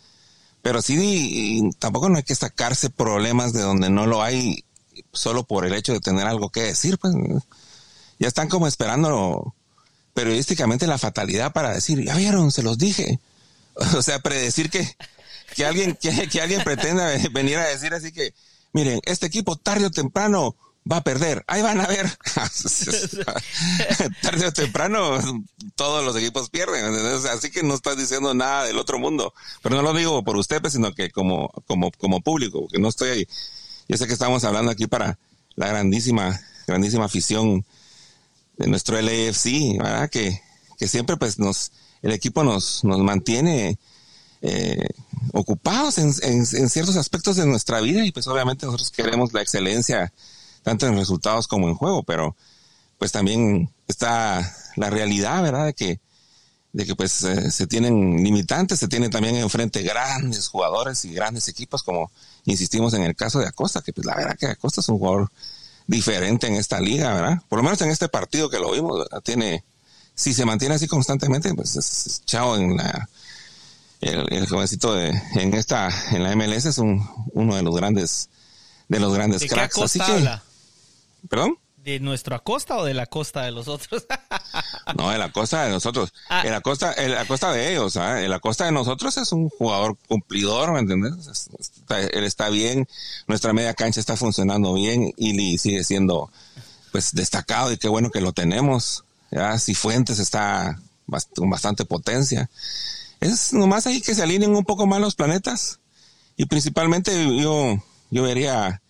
[0.62, 4.64] Pero sí, tampoco no hay que sacarse problemas de donde no lo hay
[5.12, 6.98] solo por el hecho de tener algo que decir.
[6.98, 7.14] Pues
[8.18, 9.54] ya están como esperando
[10.14, 13.20] periodísticamente la fatalidad para decir, ya vieron, se los dije.
[13.96, 14.96] O sea, predecir que,
[15.54, 18.34] que alguien, que, que alguien pretenda venir a decir así que,
[18.72, 20.56] miren, este equipo tarde o temprano
[20.90, 21.44] va a perder.
[21.46, 22.06] Ahí van a ver.
[24.22, 25.18] tarde o temprano
[25.74, 26.86] todos los equipos pierden.
[26.86, 27.24] ¿entendés?
[27.26, 29.34] Así que no estás diciendo nada del otro mundo.
[29.62, 32.88] Pero no lo digo por usted, pues, sino que como, como, como público, porque no
[32.88, 33.28] estoy ahí.
[33.88, 35.18] Yo sé que estamos hablando aquí para
[35.56, 37.64] la grandísima, grandísima afición
[38.56, 40.10] de nuestro LAFC, ¿verdad?
[40.10, 40.40] Que,
[40.78, 41.72] que siempre pues nos,
[42.02, 43.78] el equipo nos, nos mantiene
[44.42, 44.88] eh,
[45.32, 49.42] ocupados en, en, en ciertos aspectos de nuestra vida y pues obviamente nosotros queremos la
[49.42, 50.12] excelencia
[50.68, 52.36] tanto en resultados como en juego, pero
[52.98, 55.64] pues también está la realidad, ¿verdad?
[55.64, 55.98] De que,
[56.74, 61.48] de que pues eh, se tienen limitantes, se tienen también enfrente grandes jugadores y grandes
[61.48, 62.10] equipos, como
[62.44, 65.30] insistimos en el caso de Acosta, que pues la verdad que Acosta es un jugador
[65.86, 67.42] diferente en esta liga, ¿verdad?
[67.48, 69.22] Por lo menos en este partido que lo vimos, ¿verdad?
[69.22, 69.64] tiene,
[70.14, 73.08] si se mantiene así constantemente, pues es, es chao en la,
[74.02, 78.28] el, el jovencito de, en esta, en la MLS es un, uno de los grandes,
[78.88, 79.78] de los grandes ¿De qué cracks.
[79.78, 80.42] Así que, habla?
[81.28, 81.56] Perdón.
[81.76, 84.06] ¿De nuestro Acosta o de la costa de los otros?
[84.96, 86.12] No, el Acosta de nosotros.
[86.30, 86.42] Ah.
[86.46, 88.22] El Acosta, el Acosta de ellos, ¿ah?
[88.22, 90.80] El Acosta de nosotros es un jugador cumplidor, ¿me
[91.60, 92.88] está- él está bien,
[93.26, 96.30] nuestra media cancha está funcionando bien y sigue siendo
[96.90, 99.04] pues destacado y qué bueno que lo tenemos.
[99.30, 102.48] Ya, si Fuentes está bast- con bastante potencia.
[103.20, 105.80] Es nomás ahí que se alineen un poco más los planetas.
[106.38, 108.80] Y principalmente yo, yo vería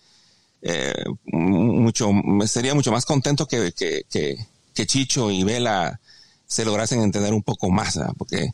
[0.61, 2.11] eh, mucho,
[2.45, 5.99] sería mucho más contento que, que, que, Chicho y Vela
[6.47, 8.53] se lograsen entender un poco más, porque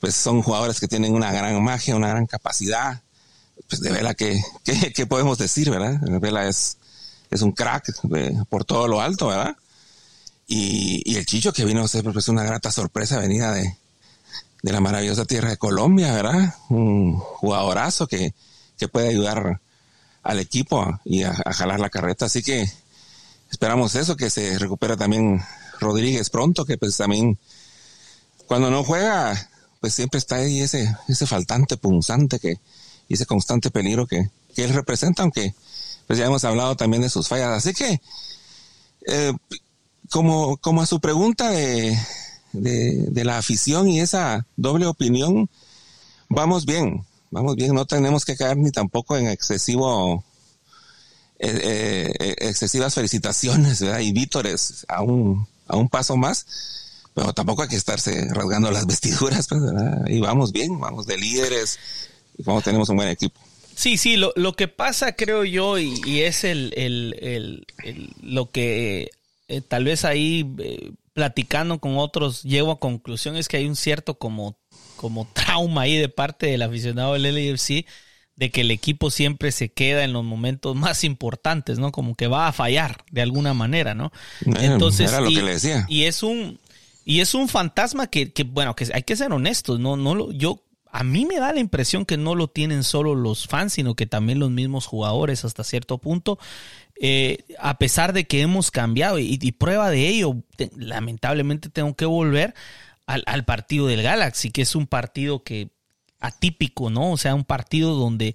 [0.00, 3.02] pues son jugadores que tienen una gran magia, una gran capacidad.
[3.68, 4.40] Pues de Vela, ¿qué,
[4.94, 6.00] qué, podemos decir, verdad?
[6.20, 6.78] Vela es,
[7.30, 9.56] es un crack de- por todo lo alto, ¿verdad?
[10.46, 13.76] Y, y el Chicho que vino a ser pues, una grata sorpresa venida de,
[14.62, 16.54] de la maravillosa tierra de Colombia, ¿verdad?
[16.70, 18.32] Un jugadorazo que,
[18.78, 19.60] que puede ayudar
[20.22, 22.26] al equipo y a, jalar la carreta.
[22.26, 22.70] Así que
[23.50, 25.42] esperamos eso, que se recupere también
[25.80, 27.38] Rodríguez pronto, que pues también
[28.46, 29.50] cuando no juega,
[29.80, 32.58] pues siempre está ahí ese, ese faltante punzante que,
[33.08, 35.54] y ese constante peligro que, que él representa, aunque
[36.06, 37.50] pues ya hemos hablado también de sus fallas.
[37.50, 38.00] Así que,
[39.06, 39.32] eh,
[40.10, 41.96] como, como a su pregunta de,
[42.52, 45.50] de la afición y esa doble opinión,
[46.28, 50.24] vamos bien, vamos bien, no tenemos que caer ni tampoco en excesivo
[51.38, 54.00] eh, eh, excesivas felicitaciones ¿verdad?
[54.00, 56.46] y vítores a un, a un paso más,
[57.14, 59.60] pero tampoco hay que estarse rasgando las vestiduras, pues,
[60.08, 61.78] y vamos bien, vamos de líderes,
[62.36, 63.40] y vamos, tenemos un buen equipo.
[63.74, 67.14] Sí, sí, lo, lo que pasa, creo yo, y, es el, el,
[67.84, 69.10] el- lo que
[69.46, 70.44] eh, tal vez ahí
[71.12, 74.56] platicando con otros llego a conclusión es que hay un cierto como,
[74.98, 77.86] como trauma ahí de parte del aficionado del LAFC
[78.36, 81.90] de que el equipo siempre se queda en los momentos más importantes, ¿no?
[81.90, 84.12] Como que va a fallar de alguna manera, ¿no?
[84.44, 85.86] Entonces, era lo y, que le decía.
[85.88, 86.60] y es un
[87.04, 90.30] y es un fantasma que, que, bueno, que hay que ser honestos, no, no lo,
[90.30, 93.94] yo a mí me da la impresión que no lo tienen solo los fans, sino
[93.94, 96.38] que también los mismos jugadores hasta cierto punto.
[97.00, 101.94] Eh, a pesar de que hemos cambiado y, y prueba de ello, te- lamentablemente tengo
[101.94, 102.54] que volver
[103.08, 105.70] al, al partido del Galaxy, que es un partido que
[106.20, 107.12] atípico, ¿no?
[107.12, 108.34] O sea, un partido donde,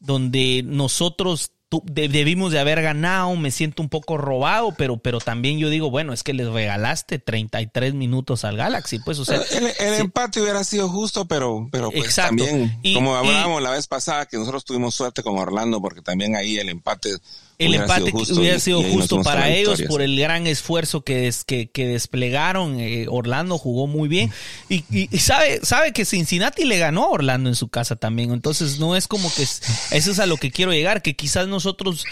[0.00, 1.52] donde nosotros
[1.84, 6.12] debimos de haber ganado, me siento un poco robado, pero, pero también yo digo, bueno,
[6.12, 10.00] es que les regalaste 33 minutos al Galaxy, pues, o sea, el, el sí.
[10.00, 12.44] empate hubiera sido justo, pero, pero pues Exacto.
[12.44, 16.02] también, Y- como y- hablábamos la vez pasada, que nosotros tuvimos suerte con Orlando, porque
[16.02, 17.10] también ahí el empate
[17.58, 20.46] el hubiera empate sido que justo hubiera sido y justo para ellos por el gran
[20.46, 22.78] esfuerzo que, des- que, que desplegaron.
[22.80, 24.30] eh, Orlando jugó muy bien
[24.68, 28.32] y, y- sabe, sabe que Cincinnati le ganó a Orlando en su casa también.
[28.32, 31.48] Entonces no es como que es- eso es a lo que quiero llegar, que quizás
[31.48, 32.04] nosotros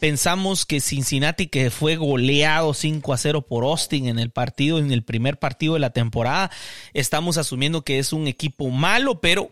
[0.00, 4.92] pensamos que Cincinnati que fue goleado 5 a 0 por Austin en el partido, en
[4.92, 6.50] el primer partido de la temporada,
[6.94, 9.50] estamos asumiendo que es un equipo malo, pero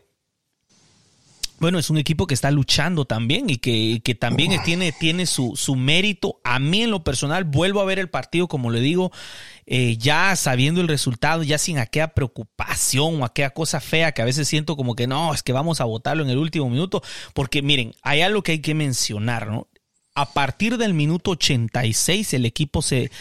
[1.60, 5.54] bueno, es un equipo que está luchando también y que, que también tiene, tiene su,
[5.56, 6.40] su mérito.
[6.44, 9.10] A mí en lo personal vuelvo a ver el partido, como le digo,
[9.66, 14.24] eh, ya sabiendo el resultado, ya sin aquella preocupación o aquella cosa fea que a
[14.24, 17.02] veces siento como que no, es que vamos a votarlo en el último minuto.
[17.34, 19.68] Porque miren, hay algo que hay que mencionar, ¿no?
[20.20, 23.12] A partir del minuto 86 el equipo se,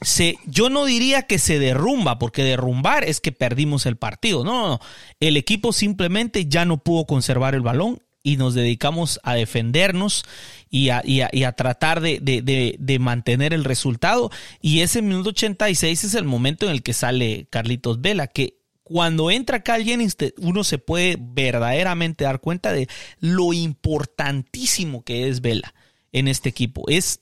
[0.00, 4.44] se, yo no diría que se derrumba, porque derrumbar es que perdimos el partido.
[4.44, 4.80] No, no, no.
[5.18, 10.24] El equipo simplemente ya no pudo conservar el balón y nos dedicamos a defendernos
[10.70, 14.30] y a, y a- tratar de, de- de- de mantener el resultado.
[14.62, 19.32] Y ese minuto 86 es el momento en el que sale Carlitos Vela, que cuando
[19.32, 22.86] entra Cal Jennings uno se puede verdaderamente dar cuenta de
[23.18, 25.74] lo importantísimo que es Vela
[26.14, 26.84] en este equipo.
[26.88, 27.20] Es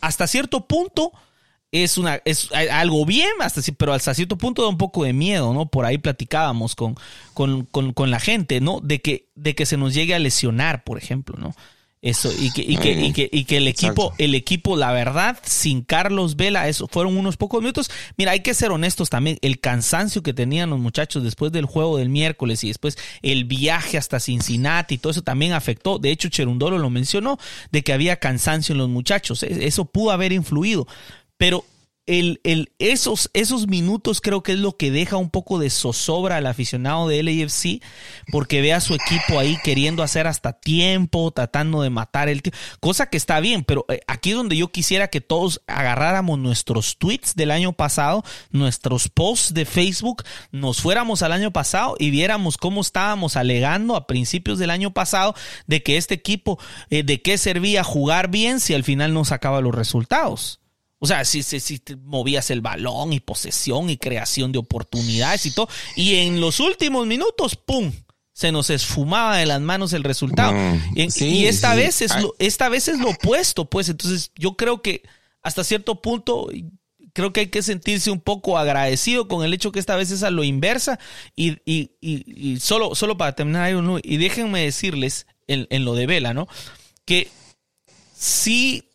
[0.00, 1.12] hasta cierto punto
[1.72, 5.54] es una es algo bien hasta pero hasta cierto punto da un poco de miedo
[5.54, 6.96] no por ahí platicábamos con
[7.32, 10.84] con, con, con la gente no de que de que se nos llegue a lesionar
[10.84, 11.54] por ejemplo no
[12.02, 14.14] eso y que y que, y que, y que el equipo Exacto.
[14.24, 17.90] el equipo la verdad sin Carlos Vela eso fueron unos pocos minutos.
[18.16, 21.96] Mira hay que ser honestos también el cansancio que tenían los muchachos después del juego
[21.98, 26.00] del miércoles y después el viaje hasta Cincinnati y todo eso también afectó.
[26.00, 27.38] De hecho Cherundolo lo mencionó
[27.70, 29.44] de que había cansancio en los muchachos.
[29.44, 30.88] E- eso pudo haber influido.
[31.36, 31.64] Pero
[32.06, 36.36] el, el, esos, esos minutos creo que es lo que deja un poco de zozobra
[36.36, 37.82] al aficionado de LAFC,
[38.32, 42.58] porque ve a su equipo ahí queriendo hacer hasta tiempo, tratando de matar el tiempo,
[42.80, 46.98] cosa que está bien, pero eh, aquí es donde yo quisiera que todos agarráramos nuestros
[46.98, 52.56] tweets del año pasado, nuestros posts de Facebook, nos fuéramos al año pasado y viéramos
[52.56, 55.34] cómo estábamos alegando a principios del año pasado
[55.66, 56.58] de que este equipo,
[56.90, 60.61] eh, de qué servía jugar bien si al final no sacaba los resultados.
[61.04, 65.46] O sea, si, si, si te movías el balón y posesión y creación de oportunidades
[65.46, 65.68] y todo.
[65.96, 67.90] Y en los últimos minutos, ¡pum!
[68.32, 70.52] Se nos esfumaba de las manos el resultado.
[70.52, 71.78] Mm, y, sí, y esta sí.
[71.78, 73.88] vez es lo, esta vez es lo opuesto, pues.
[73.88, 75.02] Entonces, yo creo que
[75.42, 76.48] hasta cierto punto,
[77.12, 80.22] creo que hay que sentirse un poco agradecido con el hecho que esta vez es
[80.22, 81.00] a lo inversa.
[81.34, 86.06] Y, y, y, y solo, solo para terminar y déjenme decirles en, en lo de
[86.06, 86.46] Vela, ¿no?
[87.04, 87.28] Que
[88.16, 88.91] si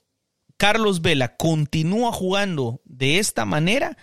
[0.58, 3.98] Carlos Vela continúa jugando de esta manera,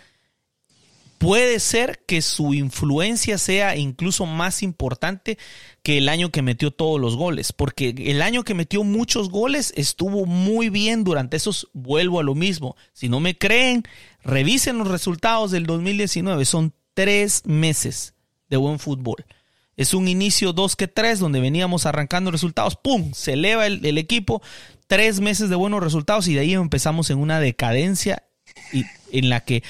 [1.19, 5.39] puede ser que su influencia sea incluso más importante
[5.83, 9.73] que el año que metió todos los goles, porque el año que metió muchos goles
[9.77, 13.85] estuvo muy bien durante esos, vuelvo a lo mismo, si no me creen,
[14.23, 18.15] revisen los resultados del 2019, son tres meses
[18.49, 19.25] de buen fútbol.
[19.77, 23.13] Es un inicio 2 que 3 donde veníamos arrancando resultados, ¡pum!
[23.13, 24.41] Se eleva el, el equipo,
[24.87, 28.23] tres meses de buenos resultados y de ahí empezamos en una decadencia
[28.73, 29.63] y, en la que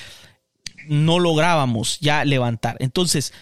[0.88, 2.76] no lográbamos ya levantar.
[2.80, 3.32] Entonces,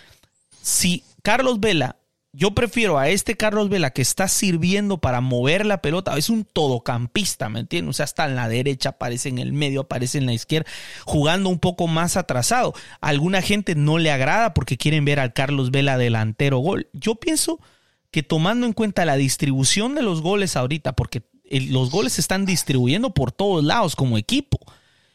[0.60, 1.96] si Carlos Vela,
[2.34, 6.44] yo prefiero a este Carlos Vela que está sirviendo para mover la pelota, es un
[6.44, 7.90] todocampista, ¿me entiendes?
[7.90, 10.70] O sea, está en la derecha, aparece en el medio, aparece en la izquierda,
[11.04, 12.72] jugando un poco más atrasado.
[13.00, 16.88] A alguna gente no le agrada porque quieren ver al Carlos Vela delantero gol.
[16.94, 17.60] Yo pienso
[18.10, 21.22] que tomando en cuenta la distribución de los goles ahorita, porque
[21.56, 24.58] el- los goles se están distribuyendo por todos lados como equipo.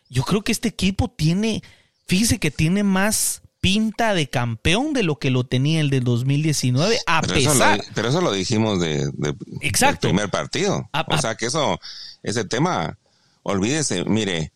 [0.09, 1.61] Yo creo que este equipo tiene,
[2.07, 6.99] fíjese que tiene más pinta de campeón de lo que lo tenía el del 2019,
[7.07, 7.77] a Pero eso, pesar.
[7.79, 10.07] lo, pero eso lo dijimos de, de- Exacto.
[10.07, 10.87] del primer partido.
[10.93, 11.79] A- o sea que eso,
[12.23, 12.97] ese tema,
[13.43, 14.51] olvídese, mire,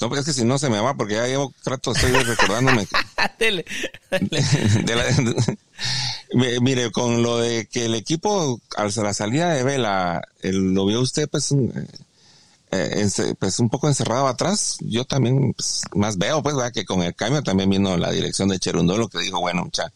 [0.00, 2.86] no, es que si no se me va, porque ya llevo trato, estoy recordándome
[3.38, 3.64] Dele,
[4.10, 4.42] dele.
[4.84, 5.56] de la-
[6.34, 11.00] mire, con lo de que el equipo, al la salida de Vela, el- lo vio
[11.00, 11.86] usted, pues, eh,
[12.70, 14.76] eh, pues un poco encerrado atrás.
[14.80, 16.72] Yo también pues, más veo, pues, ¿verdad?
[16.72, 19.92] que con el cambio también vino la dirección de Cherundolo que dijo, bueno, mucha,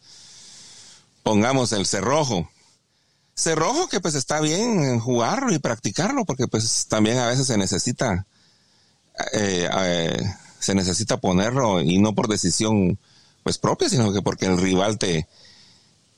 [1.23, 2.49] pongamos el cerrojo.
[3.35, 7.57] Cerrojo que pues está bien en jugarlo y practicarlo, porque pues también a veces se
[7.57, 8.25] necesita,
[9.33, 12.97] eh, eh, se necesita ponerlo y no por decisión
[13.43, 15.27] pues propia, sino que porque el rival te,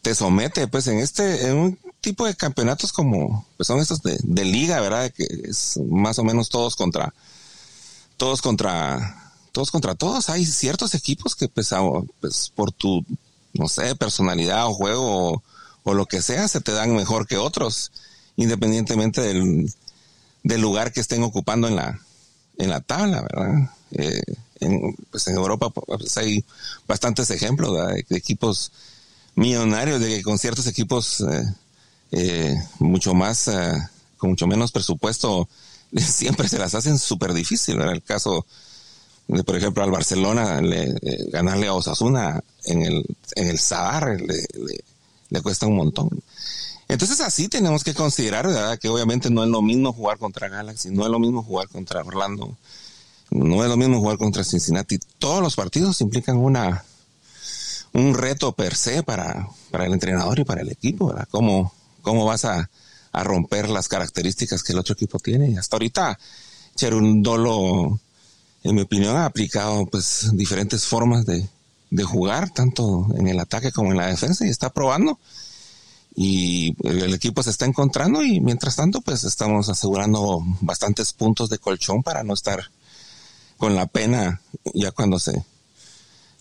[0.02, 4.18] te somete, pues en este, en un tipo de campeonatos como, pues son estos de,
[4.24, 5.12] de liga, ¿verdad?
[5.12, 7.14] Que es más o menos todos contra,
[8.18, 10.30] todos contra, todos contra todos.
[10.30, 11.72] Hay ciertos equipos que pues,
[12.22, 13.06] pues por tu,
[13.54, 15.44] no sé, personalidad o juego o,
[15.84, 17.92] o lo que sea, se te dan mejor que otros,
[18.38, 19.74] independientemente del,
[20.44, 22.00] del lugar que estén ocupando en la,
[22.58, 23.72] en la tabla, ¿verdad?
[23.92, 24.22] Eh,
[24.62, 26.44] en, pues en Europa pues hay
[26.88, 27.96] bastantes ejemplos ¿verdad?
[27.96, 28.72] de, de equipos
[29.36, 31.44] millonarios, de que con ciertos equipos eh,
[32.12, 33.74] eh, mucho más, eh,
[34.18, 35.48] con mucho menos presupuesto,
[35.96, 37.78] siempre se las hacen súper difícil.
[37.78, 37.94] ¿verdad?
[37.94, 38.46] El caso
[39.28, 40.94] de, por ejemplo, al Barcelona, le,
[41.32, 46.10] ganarle a Osasuna en el, en el Sadar, le, cuesta un montón.
[46.88, 48.80] Entonces así tenemos que considerar.
[48.80, 52.02] Que obviamente no es lo mismo jugar contra Galaxy, no es lo mismo jugar contra
[52.02, 52.58] Orlando,
[53.30, 54.98] no es lo mismo jugar contra Cincinnati.
[55.20, 56.84] Todos los partidos implican una
[57.94, 61.28] un reto per se para, para el entrenador y para el equipo, ¿verdad?
[61.32, 61.74] ¿Cómo,
[62.26, 62.70] vas a,
[63.12, 65.50] a romper las características que el otro equipo tiene?
[65.50, 66.20] Y hasta ahorita
[66.76, 68.00] Cherundolo,
[68.64, 71.48] en mi opinión, ha aplicado pues diferentes formas de,
[71.90, 75.20] de jugar, tanto en el ataque como en la defensa, y está probando.
[76.16, 81.60] y el equipo se está encontrando y mientras tanto pues estamos asegurando bastantes puntos de
[81.60, 82.72] colchón para no estar
[83.58, 84.42] con la pena
[84.74, 85.44] ya cuando se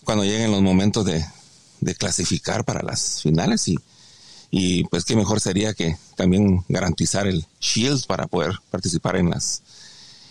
[0.03, 1.23] cuando lleguen los momentos de,
[1.81, 3.77] de clasificar para las finales y,
[4.51, 9.61] y pues qué mejor sería que también garantizar el Shield para poder participar en las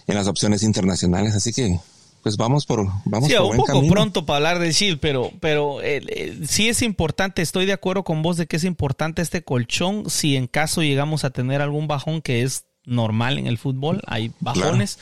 [0.07, 1.79] en las opciones internacionales así que
[2.23, 3.93] pues vamos por vamos Sí, por un buen poco camino.
[3.93, 8.03] pronto para hablar del Shield, pero, pero eh, eh, sí es importante, estoy de acuerdo
[8.03, 11.87] con vos de que es importante este colchón si en caso llegamos a tener algún
[11.87, 14.99] bajón que es normal en el fútbol, hay bajones.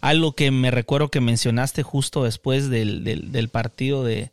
[0.00, 4.30] Algo que me recuerdo que mencionaste justo después del, del, del partido de,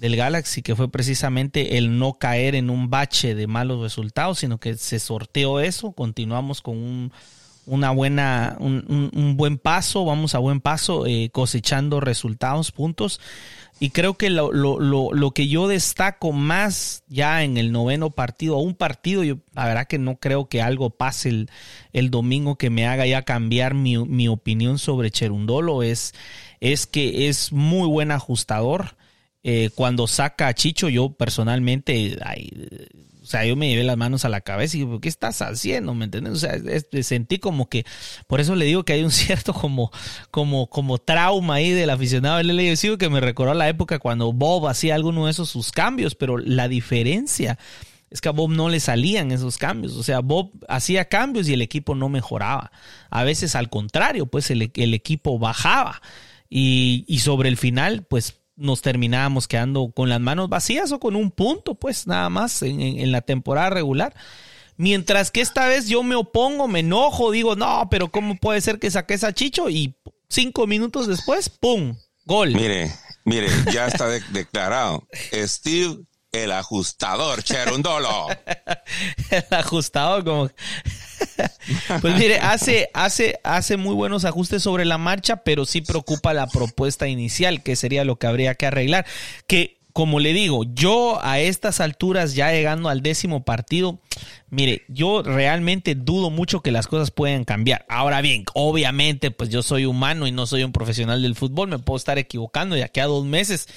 [0.00, 4.58] del Galaxy, que fue precisamente el no caer en un bache de malos resultados, sino
[4.58, 7.12] que se sorteó eso, continuamos con un,
[7.66, 13.20] una buena, un, un- buen paso, vamos a buen paso, eh, cosechando resultados, puntos.
[13.78, 18.10] Y creo que lo, lo, lo, lo que yo destaco más ya en el noveno
[18.10, 21.50] partido, o un partido, yo la verdad que no creo que algo pase el,
[21.92, 26.14] el domingo que me haga ya cambiar mi, mi opinión sobre Cherundolo, es,
[26.60, 28.96] es que es muy buen ajustador.
[29.42, 32.50] Eh, cuando saca a Chicho, yo personalmente, ay,
[33.22, 35.94] o sea, yo me llevé las manos a la cabeza y dije, ¿qué estás haciendo?
[35.94, 36.34] ¿Me entiendes?
[36.34, 37.84] O sea, es- sentí como que,
[38.26, 39.90] por eso le digo que hay un cierto como,
[40.30, 44.66] como, como trauma ahí del aficionado del LAFC que me recordó la época cuando Bob
[44.68, 47.58] hacía alguno de esos sus cambios, pero la diferencia
[48.10, 49.94] es que a Bob no le salían esos cambios.
[49.94, 52.72] O sea, Bob hacía cambios y el equipo no mejoraba.
[53.08, 56.02] A veces al contrario, pues el, equipo bajaba.
[56.48, 61.30] Y sobre el final, pues nos terminábamos quedando con las manos vacías o con un
[61.30, 64.14] punto, pues nada más en, la temporada regular.
[64.76, 68.78] Mientras que esta vez yo me opongo, me enojo, digo, no, pero ¿cómo puede ser
[68.78, 69.68] que saques a Chicho?
[69.68, 69.94] Y
[70.28, 71.96] cinco minutos después, ¡pum!
[72.26, 72.54] Gol.
[72.54, 72.94] Mire,
[73.24, 75.06] mire, ya está de- declarado.
[75.32, 75.98] Steve
[76.32, 78.28] el ajustador Cherundolo.
[79.30, 80.50] el ajustador como
[82.00, 86.46] pues mire hace hace hace muy buenos ajustes sobre la marcha pero sí preocupa la
[86.46, 89.06] propuesta inicial que sería lo que habría que arreglar
[89.46, 93.98] que como le digo yo a estas alturas ya llegando al décimo partido
[94.50, 99.62] mire yo realmente dudo mucho que las cosas puedan cambiar ahora bien obviamente pues yo
[99.62, 103.00] soy humano y no soy un profesional del fútbol me puedo estar equivocando y aquí
[103.00, 103.68] a dos meses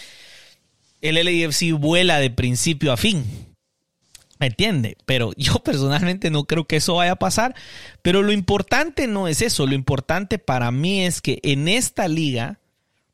[1.03, 3.25] el LAFC vuela de principio a fin
[4.43, 4.97] ¿Me entiende?
[5.05, 7.55] Pero yo personalmente no creo que eso vaya a pasar.
[8.01, 9.65] Pero lo importante no es eso.
[9.65, 12.59] Lo importante para mí es que en esta liga,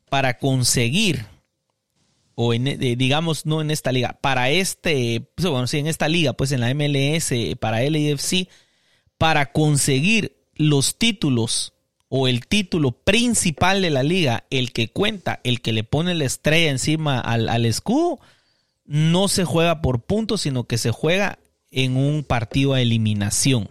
[0.08, 1.26] para conseguir,
[2.34, 6.08] o en, eh, digamos, no en esta liga, para este, pues, bueno, sí, en esta
[6.08, 8.48] liga, pues en la MLS, para LAFC,
[9.16, 11.74] para conseguir los títulos
[12.12, 16.24] o el título principal de la liga, el que cuenta, el que le pone la
[16.24, 18.18] estrella encima al, al escudo,
[18.84, 21.38] no se juega por puntos, sino que se juega
[21.70, 23.70] en un partido a eliminación.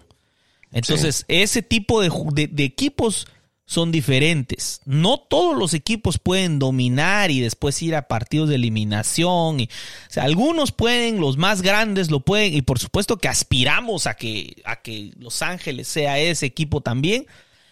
[0.72, 3.28] Entonces, ese tipo de, de equipos
[3.66, 4.80] son diferentes.
[4.86, 9.60] No todos los equipos pueden dominar y después ir a partidos de eliminación.
[9.60, 14.08] Y, o sea, algunos pueden, los más grandes lo pueden, y por supuesto que aspiramos
[14.08, 17.28] a que, a que Los Ángeles sea ese equipo también.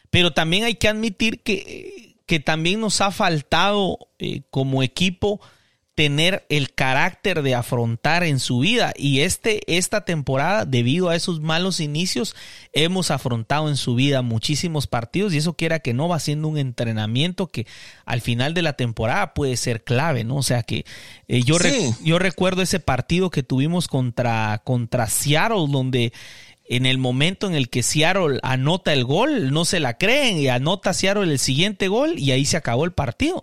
[0.09, 5.39] Pero también hay que admitir que, que también nos ha faltado eh, como equipo
[5.95, 8.93] tener el carácter de afrontar en su vida.
[8.95, 12.35] Y este, esta temporada, debido a esos malos inicios,
[12.71, 16.59] hemos afrontado en su vida muchísimos partidos y eso quiera que no va siendo un
[16.59, 17.65] entrenamiento que
[18.05, 20.35] al final de la temporada puede ser clave, ¿no?
[20.35, 20.85] O sea que
[21.27, 26.13] eh, yo, re- yo recuerdo ese partido que tuvimos contra, contra Seattle, donde
[26.69, 30.47] en el momento en el que Seattle anota el gol, no se la creen y
[30.47, 33.37] anota Seattle el siguiente gol y ahí se acabó el partido.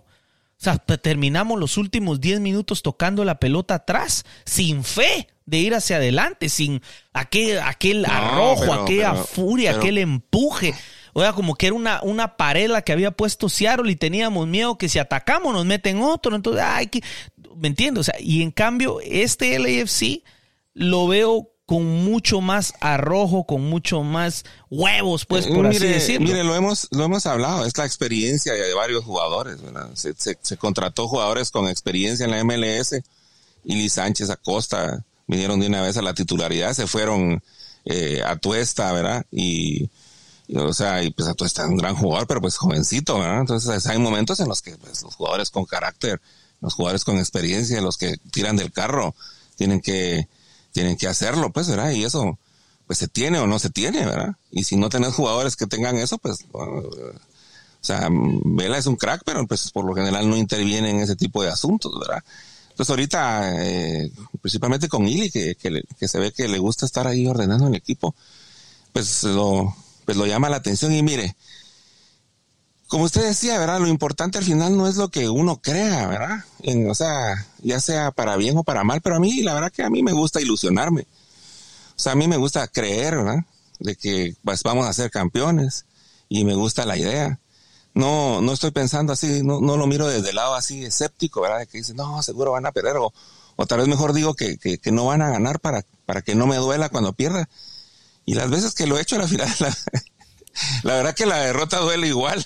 [0.57, 5.57] O sea, te- terminamos los últimos 10 minutos tocando la pelota atrás, sin fe de
[5.57, 6.81] ir hacia adelante, sin
[7.13, 10.73] aquel, aquel No, arrojo, pero- aquella pero- furia, pero- aquel empuje.
[11.13, 14.47] O sea, como que era una, una pared la que había puesto Seattle y teníamos
[14.47, 16.35] miedo que si atacamos nos meten otro.
[16.35, 17.01] Entonces, ay, que,
[17.57, 18.01] ¿me entiendes?
[18.01, 20.23] O sea, y en cambio, este LAFC
[20.73, 26.27] lo veo con mucho más arrojo, con mucho más huevos, pues, por así mire, decirlo.
[26.27, 29.89] mire, lo hemos, lo hemos hablado, es la experiencia de varios jugadores, ¿verdad?
[29.95, 32.95] Se, se- se contrató jugadores con experiencia en la MLS,
[33.63, 37.41] Ili Sánchez Acosta, vinieron de una vez a la titularidad, se fueron
[37.85, 39.25] eh, a Tuesta, ¿verdad?
[39.31, 39.89] Y,
[40.47, 43.39] y, o sea, y pues Atuesta es un gran jugador, pero pues jovencito, ¿verdad?
[43.39, 46.21] Entonces hay momentos en los que pues, los jugadores con carácter,
[46.61, 49.15] los jugadores con experiencia, los que tiran del carro,
[49.55, 50.27] tienen que,
[50.75, 51.91] tienen que hacerlo, pues, ¿verdad?
[51.91, 52.37] Y eso,
[52.85, 54.35] pues se tiene o no se tiene, ¿verdad?
[54.51, 58.85] Y si no tenés jugadores que tengan eso, pues, bueno, eh, o sea, Vela es
[58.85, 62.21] un crack, pero pues por lo general no interviene en ese tipo de asuntos, ¿verdad?
[62.71, 64.11] Entonces ahorita, eh,
[64.41, 67.75] principalmente con Ili, que, que, que se ve que le gusta estar ahí ordenando el
[67.75, 68.13] equipo,
[68.91, 69.73] pues lo,
[70.03, 71.37] pues lo llama la atención y mire,
[72.87, 73.79] como usted decía, ¿verdad?
[73.79, 76.45] Lo importante al final no es lo que uno crea, ¿verdad?
[76.87, 79.83] O sea, ya sea para bien o para mal, pero a mí, la verdad que
[79.83, 81.07] a mí me gusta ilusionarme.
[81.95, 83.43] O sea, a mí me gusta creer, ¿verdad?
[83.79, 85.85] De que pues, vamos a ser campeones
[86.29, 87.39] y me gusta la idea.
[87.93, 91.59] No, no estoy pensando así, no, no lo miro desde el lado así escéptico, ¿verdad?
[91.59, 93.13] De que dice, no, seguro van a perder o,
[93.55, 96.35] o tal vez mejor digo que, que, que no van a ganar para, para que
[96.35, 97.49] no me duela cuando pierda.
[98.25, 99.49] Y las veces que lo he hecho, la final,
[100.83, 102.45] la verdad que la derrota duele igual.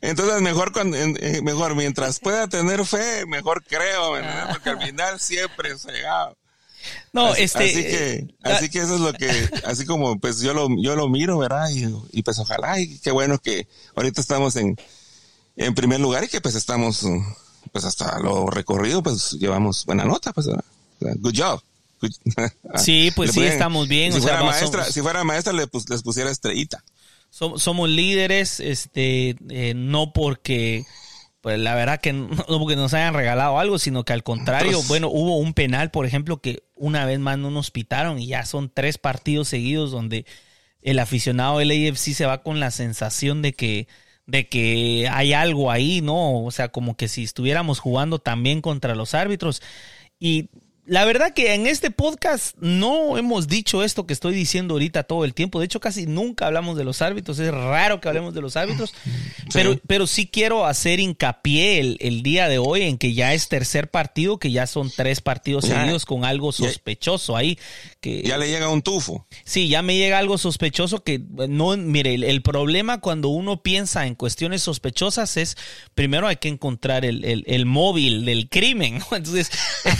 [0.00, 4.48] Entonces mejor cuando, eh, mejor mientras pueda tener fe, mejor creo, ¿verdad?
[4.50, 6.32] porque al final siempre se llega.
[7.12, 7.58] No, así, este.
[7.64, 9.28] así que, eh, así que eso es lo que,
[9.64, 11.70] así como pues yo lo, yo lo miro, ¿verdad?
[11.70, 14.76] Y, y pues ojalá, y qué bueno que ahorita estamos en,
[15.56, 17.06] en primer lugar y que pues estamos,
[17.70, 20.64] pues hasta lo recorrido, pues llevamos buena nota, pues, ¿verdad?
[21.20, 21.62] Good job.
[22.76, 25.88] Sí, pues sí, estamos bien, Si o fuera maestra, somos- si fuera maestra le, pus-
[25.88, 26.82] les pusiera estrellita.
[27.30, 30.84] som- somos líderes, este, eh, no porque,
[31.40, 34.80] pues la verdad que no, no porque nos hayan regalado algo, sino que al contrario,
[34.88, 38.44] bueno, hubo un penal, por ejemplo, que una vez más no nos pitaron y ya
[38.44, 40.24] son tres partidos seguidos donde
[40.82, 43.86] el aficionado del AFC se va con la sensación de que
[44.24, 46.44] de que hay algo ahí, ¿no?
[46.44, 49.62] O sea, como que si estuviéramos jugando también contra los árbitros.
[50.20, 50.48] Y
[50.84, 55.24] la verdad que en este podcast no hemos dicho esto que estoy diciendo ahorita todo
[55.24, 55.60] el tiempo.
[55.60, 57.38] De hecho, casi nunca hablamos de los árbitros.
[57.38, 58.92] Es raro que hablemos de los árbitros.
[59.52, 63.48] Pero, pero sí quiero hacer hincapié el, el día de hoy en que ya es
[63.48, 65.78] tercer partido, que ya son tres partidos Ya.
[65.80, 67.58] seguidos con algo sospechoso ahí.
[68.00, 69.24] Que, Ya le llega un tufo.
[69.44, 74.06] Sí, ya me llega algo sospechoso que no, mire, el, el problema cuando uno piensa
[74.08, 75.56] en cuestiones sospechosas es,
[75.94, 79.00] primero hay que encontrar el, el- el móvil del crimen.
[79.12, 79.50] Entonces,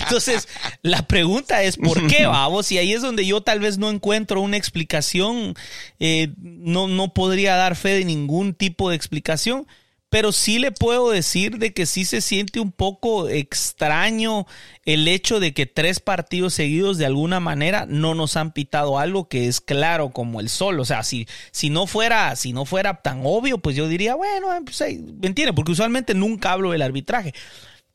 [0.08, 0.48] entonces,
[0.82, 2.72] la pregunta es, ¿por qué, vamos?
[2.72, 5.54] Y ahí es donde yo tal vez no encuentro una explicación,
[6.00, 9.66] eh, no, no podría dar fe de ningún tipo de explicación.
[10.10, 14.46] Pero sí le puedo decir de que sí se siente un poco extraño
[14.86, 19.28] el hecho de que tres partidos seguidos de alguna manera no nos han pitado algo
[19.28, 20.80] que es claro como el sol.
[20.80, 24.48] O sea, si, si no fuera, si no fuera tan obvio, pues yo diría, bueno,
[24.64, 25.52] pues, ¿me entiende?
[25.52, 27.34] Porque usualmente nunca hablo del arbitraje.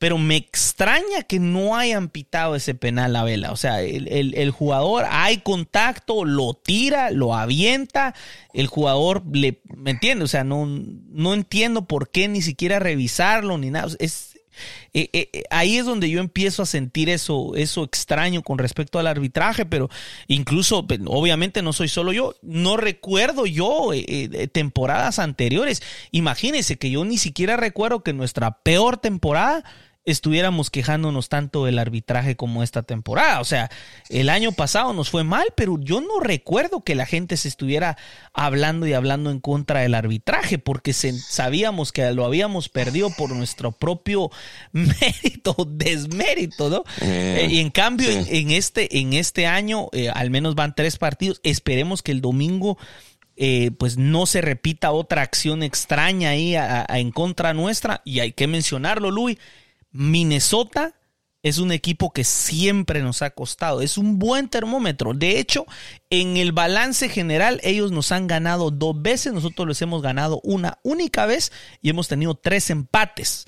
[0.04, 3.52] Pero me extraña que no hayan pitado ese penal a vela.
[3.52, 8.14] O sea, el, el- jugador hay contacto, lo tira, lo avienta.
[8.52, 9.62] El jugador le.
[9.74, 10.26] ¿Me entiende?
[10.26, 13.88] O sea, no, no entiendo por qué ni siquiera revisarlo ni nada.
[13.98, 14.38] Es,
[14.92, 18.98] eh, eh, eh, ahí es donde yo empiezo a sentir eso, eso extraño con respecto
[18.98, 19.88] al arbitraje, pero
[20.28, 25.82] incluso, pues, obviamente no soy solo yo, no recuerdo yo eh, temporadas anteriores.
[26.10, 29.64] Imagínense que yo ni siquiera recuerdo que nuestra peor temporada
[30.06, 33.40] estuviéramos quejándonos tanto del arbitraje como esta temporada.
[33.40, 33.70] O sea,
[34.10, 37.96] el año pasado nos fue mal, pero yo no recuerdo que la gente se estuviera
[38.34, 43.30] hablando y hablando en contra del arbitraje, porque se- sabíamos que lo habíamos perdido por
[43.34, 44.30] nuestro propio
[44.72, 46.84] mérito, desmérito, ¿no?
[47.00, 48.16] Eh, Eh, y en cambio, sí.
[48.16, 51.40] en, en este, en este año, eh, al menos van tres partidos.
[51.44, 52.76] Esperemos que el domingo
[53.36, 58.02] eh, pues no se repita otra acción extraña ahí a- a- en contra nuestra.
[58.04, 59.38] Y hay que mencionarlo, Luis.
[59.94, 60.94] Minnesota
[61.42, 63.80] es un equipo que siempre nos ha costado.
[63.82, 65.12] Es un buen termómetro.
[65.14, 65.66] De hecho,
[66.10, 69.32] en el balance general, ellos nos han ganado dos veces.
[69.32, 73.46] Nosotros les hemos ganado una única vez y hemos tenido tres empates.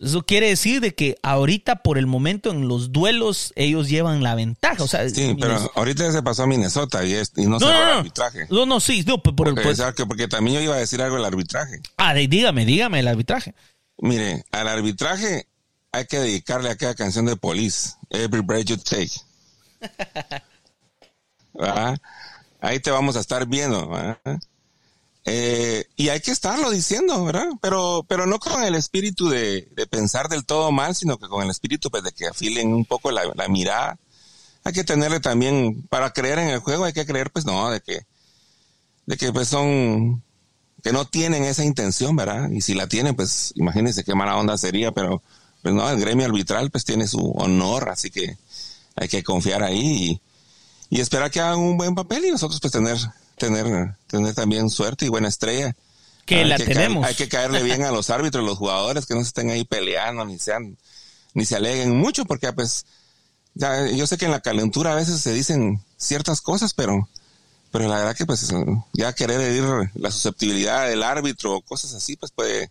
[0.00, 4.34] Eso quiere decir de que ahorita, por el momento, en los duelos, ellos llevan la
[4.34, 4.82] ventaja.
[4.82, 7.58] O sea, Sí, pero ahorita ya se pasó a Minnesota y, es- y no, no,
[7.60, 7.92] se no, el no.
[7.98, 8.46] arbitraje.
[8.50, 11.26] No, no, sí, no, por Porque, pues- porque también yo iba a decir algo del
[11.26, 11.80] arbitraje.
[11.98, 13.54] ah, dígame, dígame el arbitraje.
[13.98, 15.46] Mire, al arbitraje
[15.94, 19.12] hay que dedicarle a aquella canción de Police, Every Breath You Take.
[21.54, 21.98] ¿Verdad?
[22.60, 23.88] Ahí te vamos a estar viendo.
[23.88, 24.18] ¿verdad?
[25.24, 27.46] Eh, y hay que estarlo diciendo, ¿verdad?
[27.62, 31.44] Pero, pero no con el espíritu de, de pensar del todo mal, sino que con
[31.44, 33.96] el espíritu pues, de que afilen un poco la, la mirada.
[34.64, 37.80] Hay que tenerle también, para creer en el juego, hay que creer, pues no, de
[37.80, 38.04] que,
[39.06, 40.24] de que pues son,
[40.82, 42.50] que no tienen esa intención, ¿verdad?
[42.50, 45.22] Y si la tienen, pues imagínense qué mala onda sería, pero
[45.64, 48.36] pues no, el gremio arbitral pues tiene su honor, así que
[48.94, 50.20] hay que confiar ahí
[50.90, 52.98] y, y esperar que hagan un buen papel y nosotros pues tener,
[53.38, 55.74] tener, tener también suerte y buena estrella.
[56.26, 57.04] Que Hay la caer- tenemos.
[57.06, 60.24] hay que caerle bien a los árbitros, los jugadores, que no se estén ahí peleando,
[60.24, 60.76] ni sean,
[61.32, 62.84] ni se aleguen mucho, porque pues
[63.54, 67.08] ya, yo sé que en la calentura a veces se dicen ciertas cosas, pero,
[67.72, 68.46] pero la verdad que pues
[68.92, 72.70] ya querer herir la susceptibilidad del árbitro o cosas así, pues puede,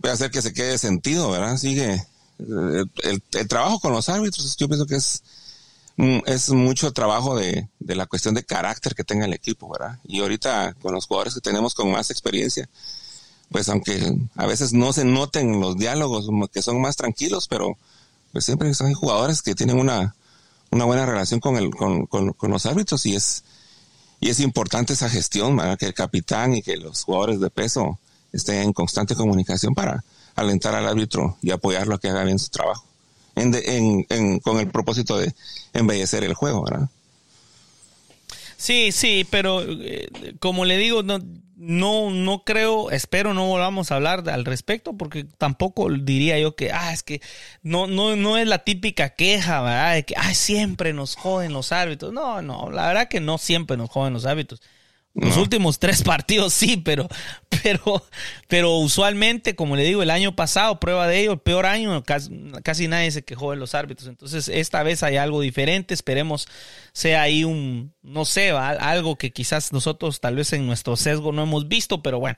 [0.00, 1.56] puede hacer que se quede sentido, ¿verdad?
[1.56, 5.22] Sigue eh, el, el trabajo con los árbitros, yo pienso que es,
[5.96, 9.98] mm, es mucho trabajo de, de la cuestión de carácter que tenga el equipo, ¿verdad?
[10.04, 12.68] Y ahorita con los jugadores que tenemos con más experiencia,
[13.50, 17.76] pues aunque a veces no se noten los diálogos, que son más tranquilos, pero
[18.32, 20.14] pues siempre son jugadores que tienen una,
[20.70, 23.42] una buena relación con, el, con, con, con los árbitros y es,
[24.20, 25.76] y es importante esa gestión, ¿verdad?
[25.76, 27.98] que el capitán y que los jugadores de peso
[28.32, 30.02] estén en constante comunicación para
[30.36, 32.84] alentar al árbitro y apoyarlo a que haga bien su trabajo,
[33.36, 35.34] en de- en- en- con el propósito de
[35.72, 36.88] embellecer el juego, ¿verdad?
[38.56, 40.08] Sí, sí, pero eh,
[40.38, 41.18] como le digo, no,
[41.56, 46.70] no, no creo, espero no volvamos a hablar al respecto, porque tampoco diría yo que,
[46.72, 47.22] ah, es que
[47.62, 49.94] no, no, no es la típica queja, ¿verdad?
[49.94, 52.12] De que, ah, siempre nos joden los árbitros.
[52.12, 54.60] No, no, la verdad que no siempre nos joden los árbitros.
[55.12, 55.42] Los No.
[55.42, 57.08] últimos tres partidos sí, pero,
[57.62, 58.04] pero,
[58.46, 62.30] pero usualmente, como le digo, el año pasado, prueba de ello, el peor año, casi,
[62.62, 64.08] casi nadie se quejó de los árbitros.
[64.08, 65.94] Entonces, esta vez hay algo diferente.
[65.94, 66.46] Esperemos
[66.92, 71.32] sea ahí un, no sé, va, algo que quizás nosotros tal vez en nuestro sesgo
[71.32, 72.36] no hemos visto, pero bueno.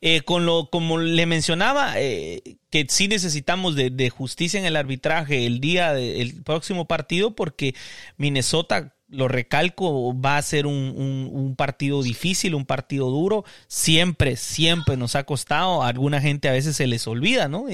[0.00, 4.76] Eh, con lo, como le mencionaba, eh, que sí necesitamos de, de justicia en el
[4.76, 7.74] arbitraje el día del próximo partido, porque
[8.16, 10.94] Minnesota lo recalco, va a ser un,
[11.32, 13.44] un- partido difícil, un partido duro.
[13.68, 15.82] Siempre, siempre nos ha costado.
[15.82, 17.66] A alguna gente a veces se les olvida, ¿no?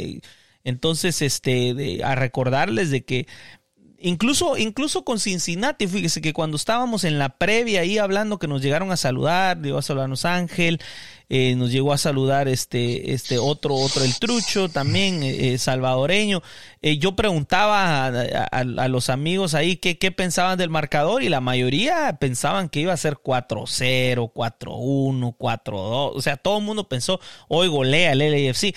[0.65, 3.27] Entonces, este, de- a recordarles de que
[4.01, 8.63] incluso, incluso con Cincinnati, fíjese que cuando estábamos en la previa ahí hablando que nos
[8.63, 10.81] llegaron a saludar, llegó a saludarnos Ángel,
[11.29, 16.43] eh, nos llegó a saludar este, este otro, otro el trucho también, eh, eh, salvadoreño.
[16.81, 22.69] Yo preguntaba a los amigos ahí qué, qué pensaban del marcador y la mayoría pensaban
[22.69, 26.13] que iba a ser 4-0, 4-1, 4-2.
[26.15, 28.75] O sea, todo el mundo pensó, hoy golea el LAFC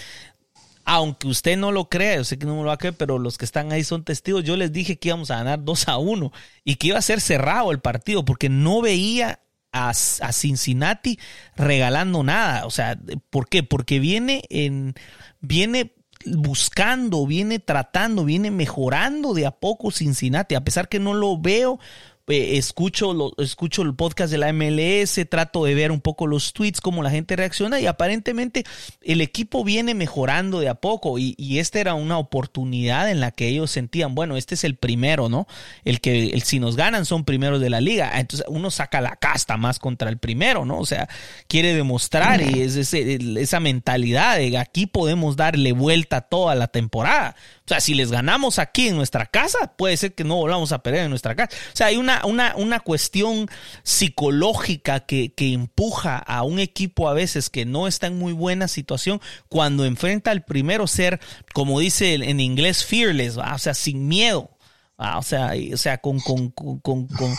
[0.84, 3.20] aunque usted no lo crea, yo sé que no me lo va a creer, pero
[3.20, 4.44] los que están ahí son testigos.
[4.44, 6.32] Yo les dije que íbamos a ganar 2 a 1
[6.64, 9.40] y que iba a ser cerrado el partido porque no veía
[9.72, 11.20] a, a Cincinnati
[11.56, 12.66] regalando nada.
[12.66, 12.98] O sea,
[13.30, 13.64] ¿por qué?
[13.64, 14.96] Porque viene en
[15.40, 15.94] viene
[16.26, 21.80] buscando, viene tratando, viene mejorando de a poco Cincinnati, a pesar que no lo veo
[22.28, 26.54] eh, escucho, lo, escucho el podcast de la MLS, trato de ver un poco los
[26.54, 28.64] tweets, cómo la gente reacciona y aparentemente
[29.02, 33.32] el equipo viene mejorando de a poco y, y esta era una oportunidad en la
[33.32, 35.48] que ellos sentían, bueno, este es el primero, ¿no?
[35.84, 39.16] El que el, si nos ganan son primeros de la liga, entonces uno saca la
[39.16, 40.78] casta más contra el primero, ¿no?
[40.80, 41.08] O sea,
[41.48, 47.36] quiere demostrar y es ese- esa mentalidad de aquí podemos darle vuelta toda la temporada.
[47.72, 50.84] O sea, si les ganamos aquí en nuestra casa, puede ser que no volvamos a
[50.84, 51.56] perder en nuestra casa.
[51.72, 53.48] O sea, hay una, una, una cuestión
[53.84, 58.68] psicológica que, que empuja a un equipo a veces que no está en muy buena
[58.68, 61.22] situación cuando enfrenta al primero ser,
[61.54, 63.56] como dice en inglés, fearless, ¿va?
[63.56, 64.50] o sea, sin miedo.
[64.98, 67.36] O sea, o sea con, con, con, con, con-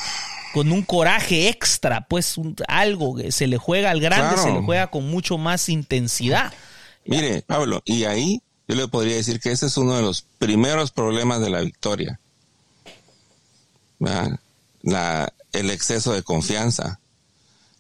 [0.54, 4.42] con un coraje extra, pues un- algo que se le juega al grande, Claro.
[4.42, 6.52] se le juega con mucho más intensidad.
[7.06, 10.90] Mire, Pablo, y ahí yo le podría decir que ese es uno de los primeros
[10.90, 12.18] problemas de la victoria.
[13.98, 17.00] La, el exceso de confianza.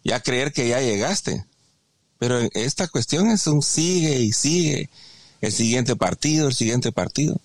[0.04, 1.44] Ya creer que ya llegaste.
[2.18, 4.90] Pero esta cuestión es un sigue y sigue.
[5.40, 7.40] El siguiente partido, el siguiente partido.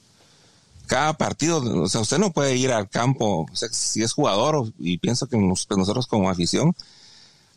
[0.85, 5.27] Cada partido, o sea, usted no puede ir al campo, si es jugador, y pienso
[5.27, 6.75] que pues nosotros como afición,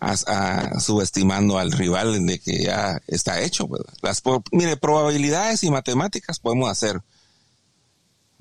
[0.00, 3.68] a- a- subestimando al rival de que ya está hecho.
[3.68, 3.82] pues.
[4.02, 4.22] Las
[4.52, 7.00] mire, probabilidades y matemáticas podemos hacer.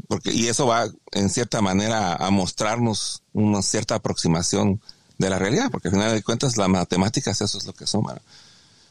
[0.07, 4.81] Porque, y eso va en cierta manera a mostrarnos una cierta aproximación
[5.17, 8.03] de la realidad, porque al final de cuentas las matemáticas eso es lo que son.
[8.03, 8.21] ¿verdad?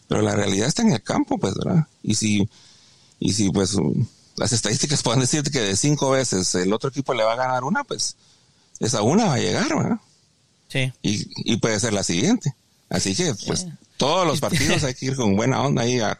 [0.06, 1.86] Pero la realidad está en el campo, pues, ¿verdad?
[2.02, 2.48] Y si,
[3.18, 3.76] y si pues
[4.36, 7.64] las estadísticas pueden decirte que de cinco veces el otro equipo le va a ganar
[7.64, 8.14] una, pues
[8.78, 9.98] esa una va a llegar, ¿verdad?
[10.68, 10.92] Sí.
[11.02, 12.54] y, y puede ser la siguiente.
[12.88, 13.66] Así que, pues,
[13.96, 16.18] todos los partidos hay que ir con buena onda ahí a,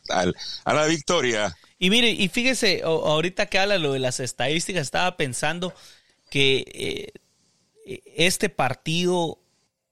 [0.67, 1.57] la victoria.
[1.79, 5.73] Y mire, y fíjese, ahorita que habla lo de las estadísticas, estaba pensando
[6.31, 7.13] que
[7.87, 9.39] eh, este partido,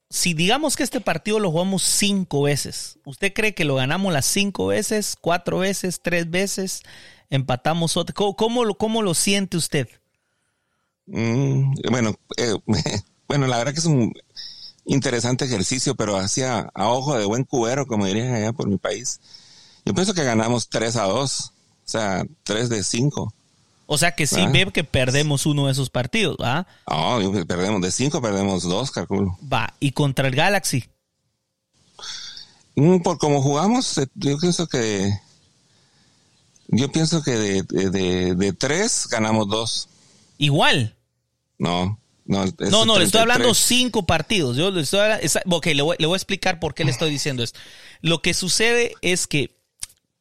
[0.09, 4.25] si digamos que este partido lo jugamos cinco veces, ¿usted cree que lo ganamos las
[4.25, 6.83] cinco veces, cuatro veces, tres veces,
[7.29, 8.13] empatamos otra?
[8.13, 9.87] ¿Cómo, cómo lo, cómo lo siente usted?
[11.07, 12.53] Mm, bueno, eh,
[13.27, 14.13] bueno, la verdad que es un
[14.87, 19.19] interesante ejercicio, pero hacia a ojo de buen cubero, como dirían allá por mi país.
[19.85, 21.51] Yo pienso que ganamos 3 a 2, o
[21.85, 23.33] sea, 3 de 5.
[23.85, 24.49] O sea que sí Ah.
[24.51, 26.67] ve que perdemos uno de esos partidos, ¿va?
[26.85, 29.37] Oh, yo- perdemos de 5, perdemos 2, calculo.
[29.51, 30.83] Va, y contra el Galaxy.
[32.75, 35.11] Mm, Por como jugamos, eh, yo pienso que
[36.69, 39.87] Yo pienso que de, de, de- de tres ganamos dos.
[40.37, 40.97] Igual.
[41.57, 42.43] No, no.
[42.43, 43.21] es No, no, le estoy 33.
[43.21, 44.55] hablando cinco partidos.
[44.57, 46.91] Yo le estoy habla- esa- ok, le voy, le voy a explicar por qué le
[46.91, 47.59] estoy diciendo esto.
[48.01, 49.57] Lo que sucede es que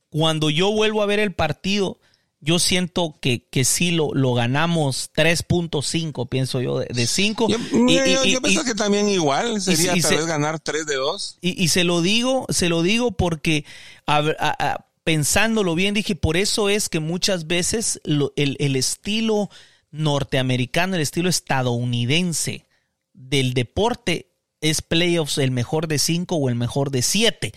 [0.09, 1.99] cuando yo vuelvo a ver el partido,
[2.41, 7.49] yo siento que, que sí lo, lo ganamos 3.5, pienso yo, de 5.
[7.49, 10.97] Yo, yo- yo- yo pienso que también igual sería tal se- vez ganar tres de
[10.97, 11.39] dos.
[11.41, 13.65] Y, y se lo digo, se lo digo porque
[14.07, 18.57] a ver, a- a- pensándolo bien, dije, por eso es que muchas veces lo- el,
[18.61, 19.51] el estilo
[19.97, 22.65] norteamericano, el estilo estadounidense
[23.13, 24.31] del deporte
[24.61, 27.53] es playoffs el mejor de cinco o el mejor de siete.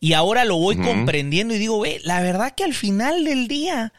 [0.00, 3.92] Y ahora lo voy comprendiendo y digo, ve, la verdad que al final del día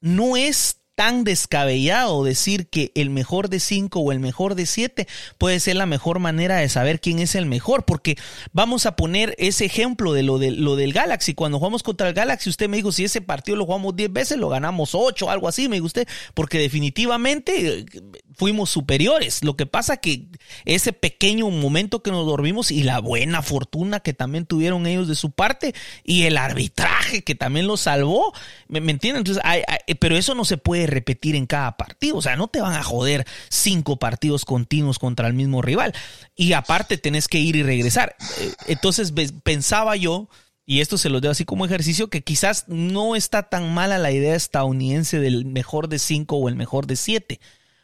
[0.00, 5.06] no es tan descabellado decir que el mejor de cinco o el mejor de siete
[5.38, 8.16] puede ser la mejor manera de saber quién es el mejor, porque
[8.52, 11.34] vamos a poner ese ejemplo de lo, de, lo del Galaxy.
[11.34, 14.38] Cuando jugamos contra el Galaxy, usted me dijo, si ese partido lo jugamos 10 veces,
[14.38, 17.86] lo ganamos 8, algo así, me dijo usted, porque definitivamente eh,
[18.34, 19.44] fuimos superiores.
[19.44, 20.26] Lo que pasa que
[20.64, 25.14] ese pequeño momento que nos dormimos y la buena fortuna que también tuvieron ellos de
[25.14, 28.32] su parte y el arbitraje que también los salvó,
[28.66, 29.20] ¿me, me entienden?
[29.20, 32.48] Entonces, hay- hay- pero eso no se puede repetir en cada partido, o sea, no
[32.48, 35.94] te van a joder cinco partidos continuos contra el mismo rival
[36.34, 38.16] y aparte tenés que ir y regresar.
[38.40, 39.12] Eh, Entonces,
[39.42, 40.28] pensaba yo
[40.70, 44.12] y esto se los dejo así como ejercicio, que quizás no está tan mala la
[44.12, 47.40] idea estadounidense del mejor de cinco o el mejor de siete.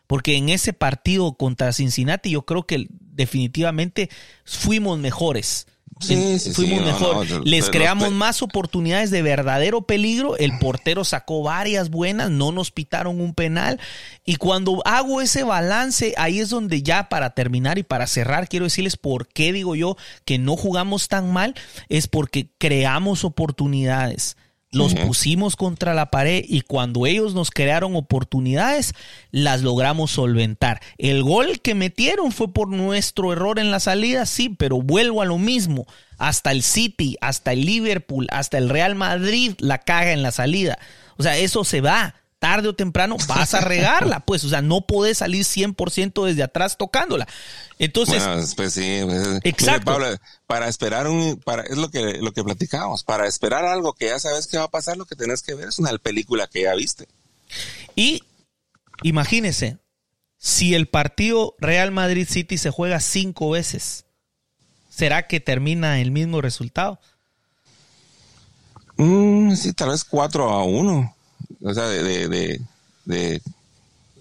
[0.07, 4.11] Porque en ese partido contra Cincinnati yo creo que definitivamente
[4.45, 5.67] fuimos mejores.
[6.01, 7.31] Sí, En- sí, fuimos sí, mejor.
[7.31, 10.37] no, Les creamos más oportunidades de verdadero peligro.
[10.37, 13.79] El portero sacó varias buenas, no nos pitaron un penal.
[14.25, 18.65] Y cuando hago ese balance, ahí es donde ya para terminar y para cerrar, quiero
[18.65, 21.55] decirles por qué digo yo que no jugamos tan mal.
[21.89, 24.37] Es porque creamos oportunidades.
[24.75, 28.93] Los pusimos contra la pared y cuando ellos nos crearon oportunidades,
[29.31, 30.81] las logramos solventar.
[30.99, 35.27] El gol que metieron fue por nuestro error en la salida, sí, pero vuelvo a
[35.27, 35.87] lo mismo.
[36.19, 40.79] Hasta el City, hasta el Liverpool, hasta el Real Madrid la caga en la salida.
[41.17, 42.15] O sea, eso se va.
[42.45, 44.45] Tarde o temprano vas a regarla, pues.
[44.45, 47.27] O sea, no podés salir 100% desde atrás tocándola.
[47.79, 49.01] Entonces, Bueno, pues sí.
[49.03, 49.93] pues, Exacto.
[49.93, 53.95] mire, Pablo, para esperar un, para, es lo que, lo que platicábamos, para esperar algo
[53.95, 56.47] que ya sabes que va a pasar, lo que tenés que ver es una película
[56.47, 57.09] que ya viste.
[57.97, 58.23] Y
[59.03, 59.79] imagínese,
[60.37, 64.05] si el partido Real Madrid City se juega cinco veces,
[64.91, 67.01] ¿será que termina el mismo resultado?
[68.99, 71.14] Mm, sí, tal vez 4 a 1.
[71.65, 72.61] O sea, de, de, de,
[73.07, 73.43] de-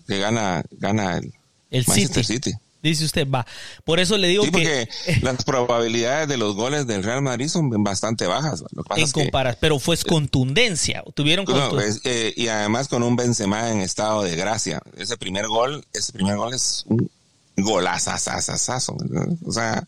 [0.07, 1.33] que gana, gana el,
[1.69, 2.51] El Manchester City.
[2.51, 2.57] City.
[2.81, 3.45] Dice usted, va.
[3.85, 4.57] Por eso le digo Sí, que
[5.05, 8.61] porque las probabilidades de los goles del Real Madrid son bastante bajas.
[8.73, 11.01] Lo que pasa en es que- comparación, pero fue contundencia.
[11.13, 14.81] Tuvieron No, es, eh, y además con un Benzema en estado de gracia.
[14.97, 17.09] Ese primer gol, ese primer gol es un
[17.55, 18.97] golazazazazazo.
[19.45, 19.83] O sea,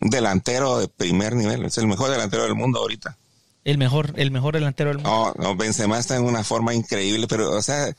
[0.00, 1.64] un delantero de primer nivel.
[1.64, 3.16] Es el mejor delantero del mundo ahorita.
[3.64, 5.34] El mejor, el mejor delantero del mundo.
[5.38, 7.94] No, Benzema está en una forma increíble, pero, o sea,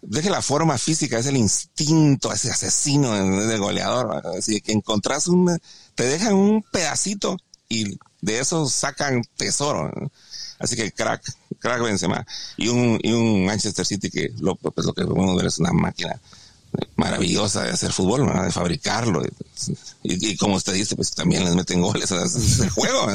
[0.00, 4.22] deje la forma física, es el instinto, ese asesino de, de goleador.
[4.38, 5.58] Así que encontrás un,
[5.94, 7.36] te dejan un pedacito
[7.68, 9.90] y de eso sacan tesoro.
[10.58, 11.22] Así que crack,
[11.58, 12.26] crack Benzema.
[12.56, 15.72] Y un, y un Manchester City que lo, pues lo que podemos ver es una
[15.72, 16.20] máquina
[16.96, 18.44] maravillosa de hacer fútbol, ¿verdad?
[18.44, 19.22] de fabricarlo.
[20.02, 22.10] Y, y como usted dice, pues también les meten goles.
[22.10, 23.06] es, el juego.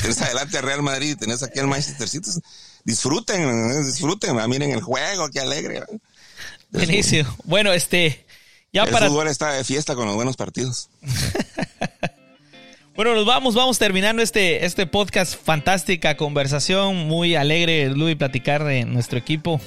[0.00, 2.30] Tenés adelante a Real Madrid, tenés aquí al Manchester City.
[2.84, 4.48] Disfruten, disfruten, ¿verdad?
[4.48, 5.84] miren el juego, qué alegre.
[6.70, 7.34] Buenísimo.
[7.44, 8.24] Bueno, este,
[8.72, 10.88] ya el para fútbol está de fiesta con los buenos partidos.
[12.96, 18.84] Bueno, nos vamos, vamos terminando este, este podcast, fantástica conversación, muy alegre, Luis, platicar de
[18.84, 19.58] nuestro equipo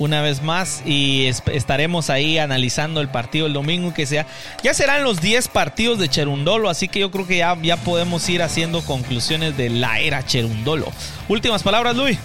[0.00, 4.26] una vez más y es- estaremos ahí analizando el partido el domingo que sea.
[4.64, 8.28] Ya serán los 10 partidos de Cherundolo, así que yo creo que ya, ya podemos
[8.28, 10.90] ir haciendo conclusiones de la era Cherundolo.
[11.28, 12.18] Últimas palabras, Luis.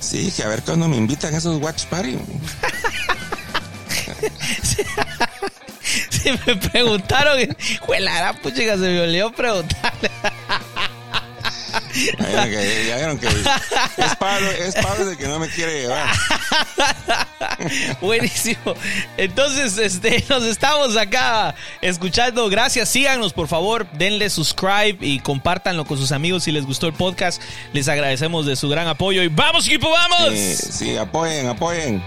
[0.00, 2.16] Sí, que a ver cuando me invitan a esos watch party.
[6.10, 7.38] Si me preguntaron,
[7.80, 10.10] juela, puchica, se me olvidó preguntarle.
[12.18, 15.82] Ya vieron que, ya vieron que es Pablo, es Pablo el que no me quiere
[15.82, 16.08] llevar.
[18.00, 18.74] Buenísimo.
[19.16, 22.48] Entonces, este, nos estamos acá escuchando.
[22.48, 22.88] Gracias.
[22.88, 23.86] Síganos, por favor.
[23.92, 27.40] Denle subscribe y compártanlo con sus amigos si les gustó el podcast.
[27.72, 29.22] Les agradecemos de su gran apoyo.
[29.22, 30.30] Y vamos, equipo, vamos.
[30.32, 32.02] Sí, sí, apoyen, apoyen.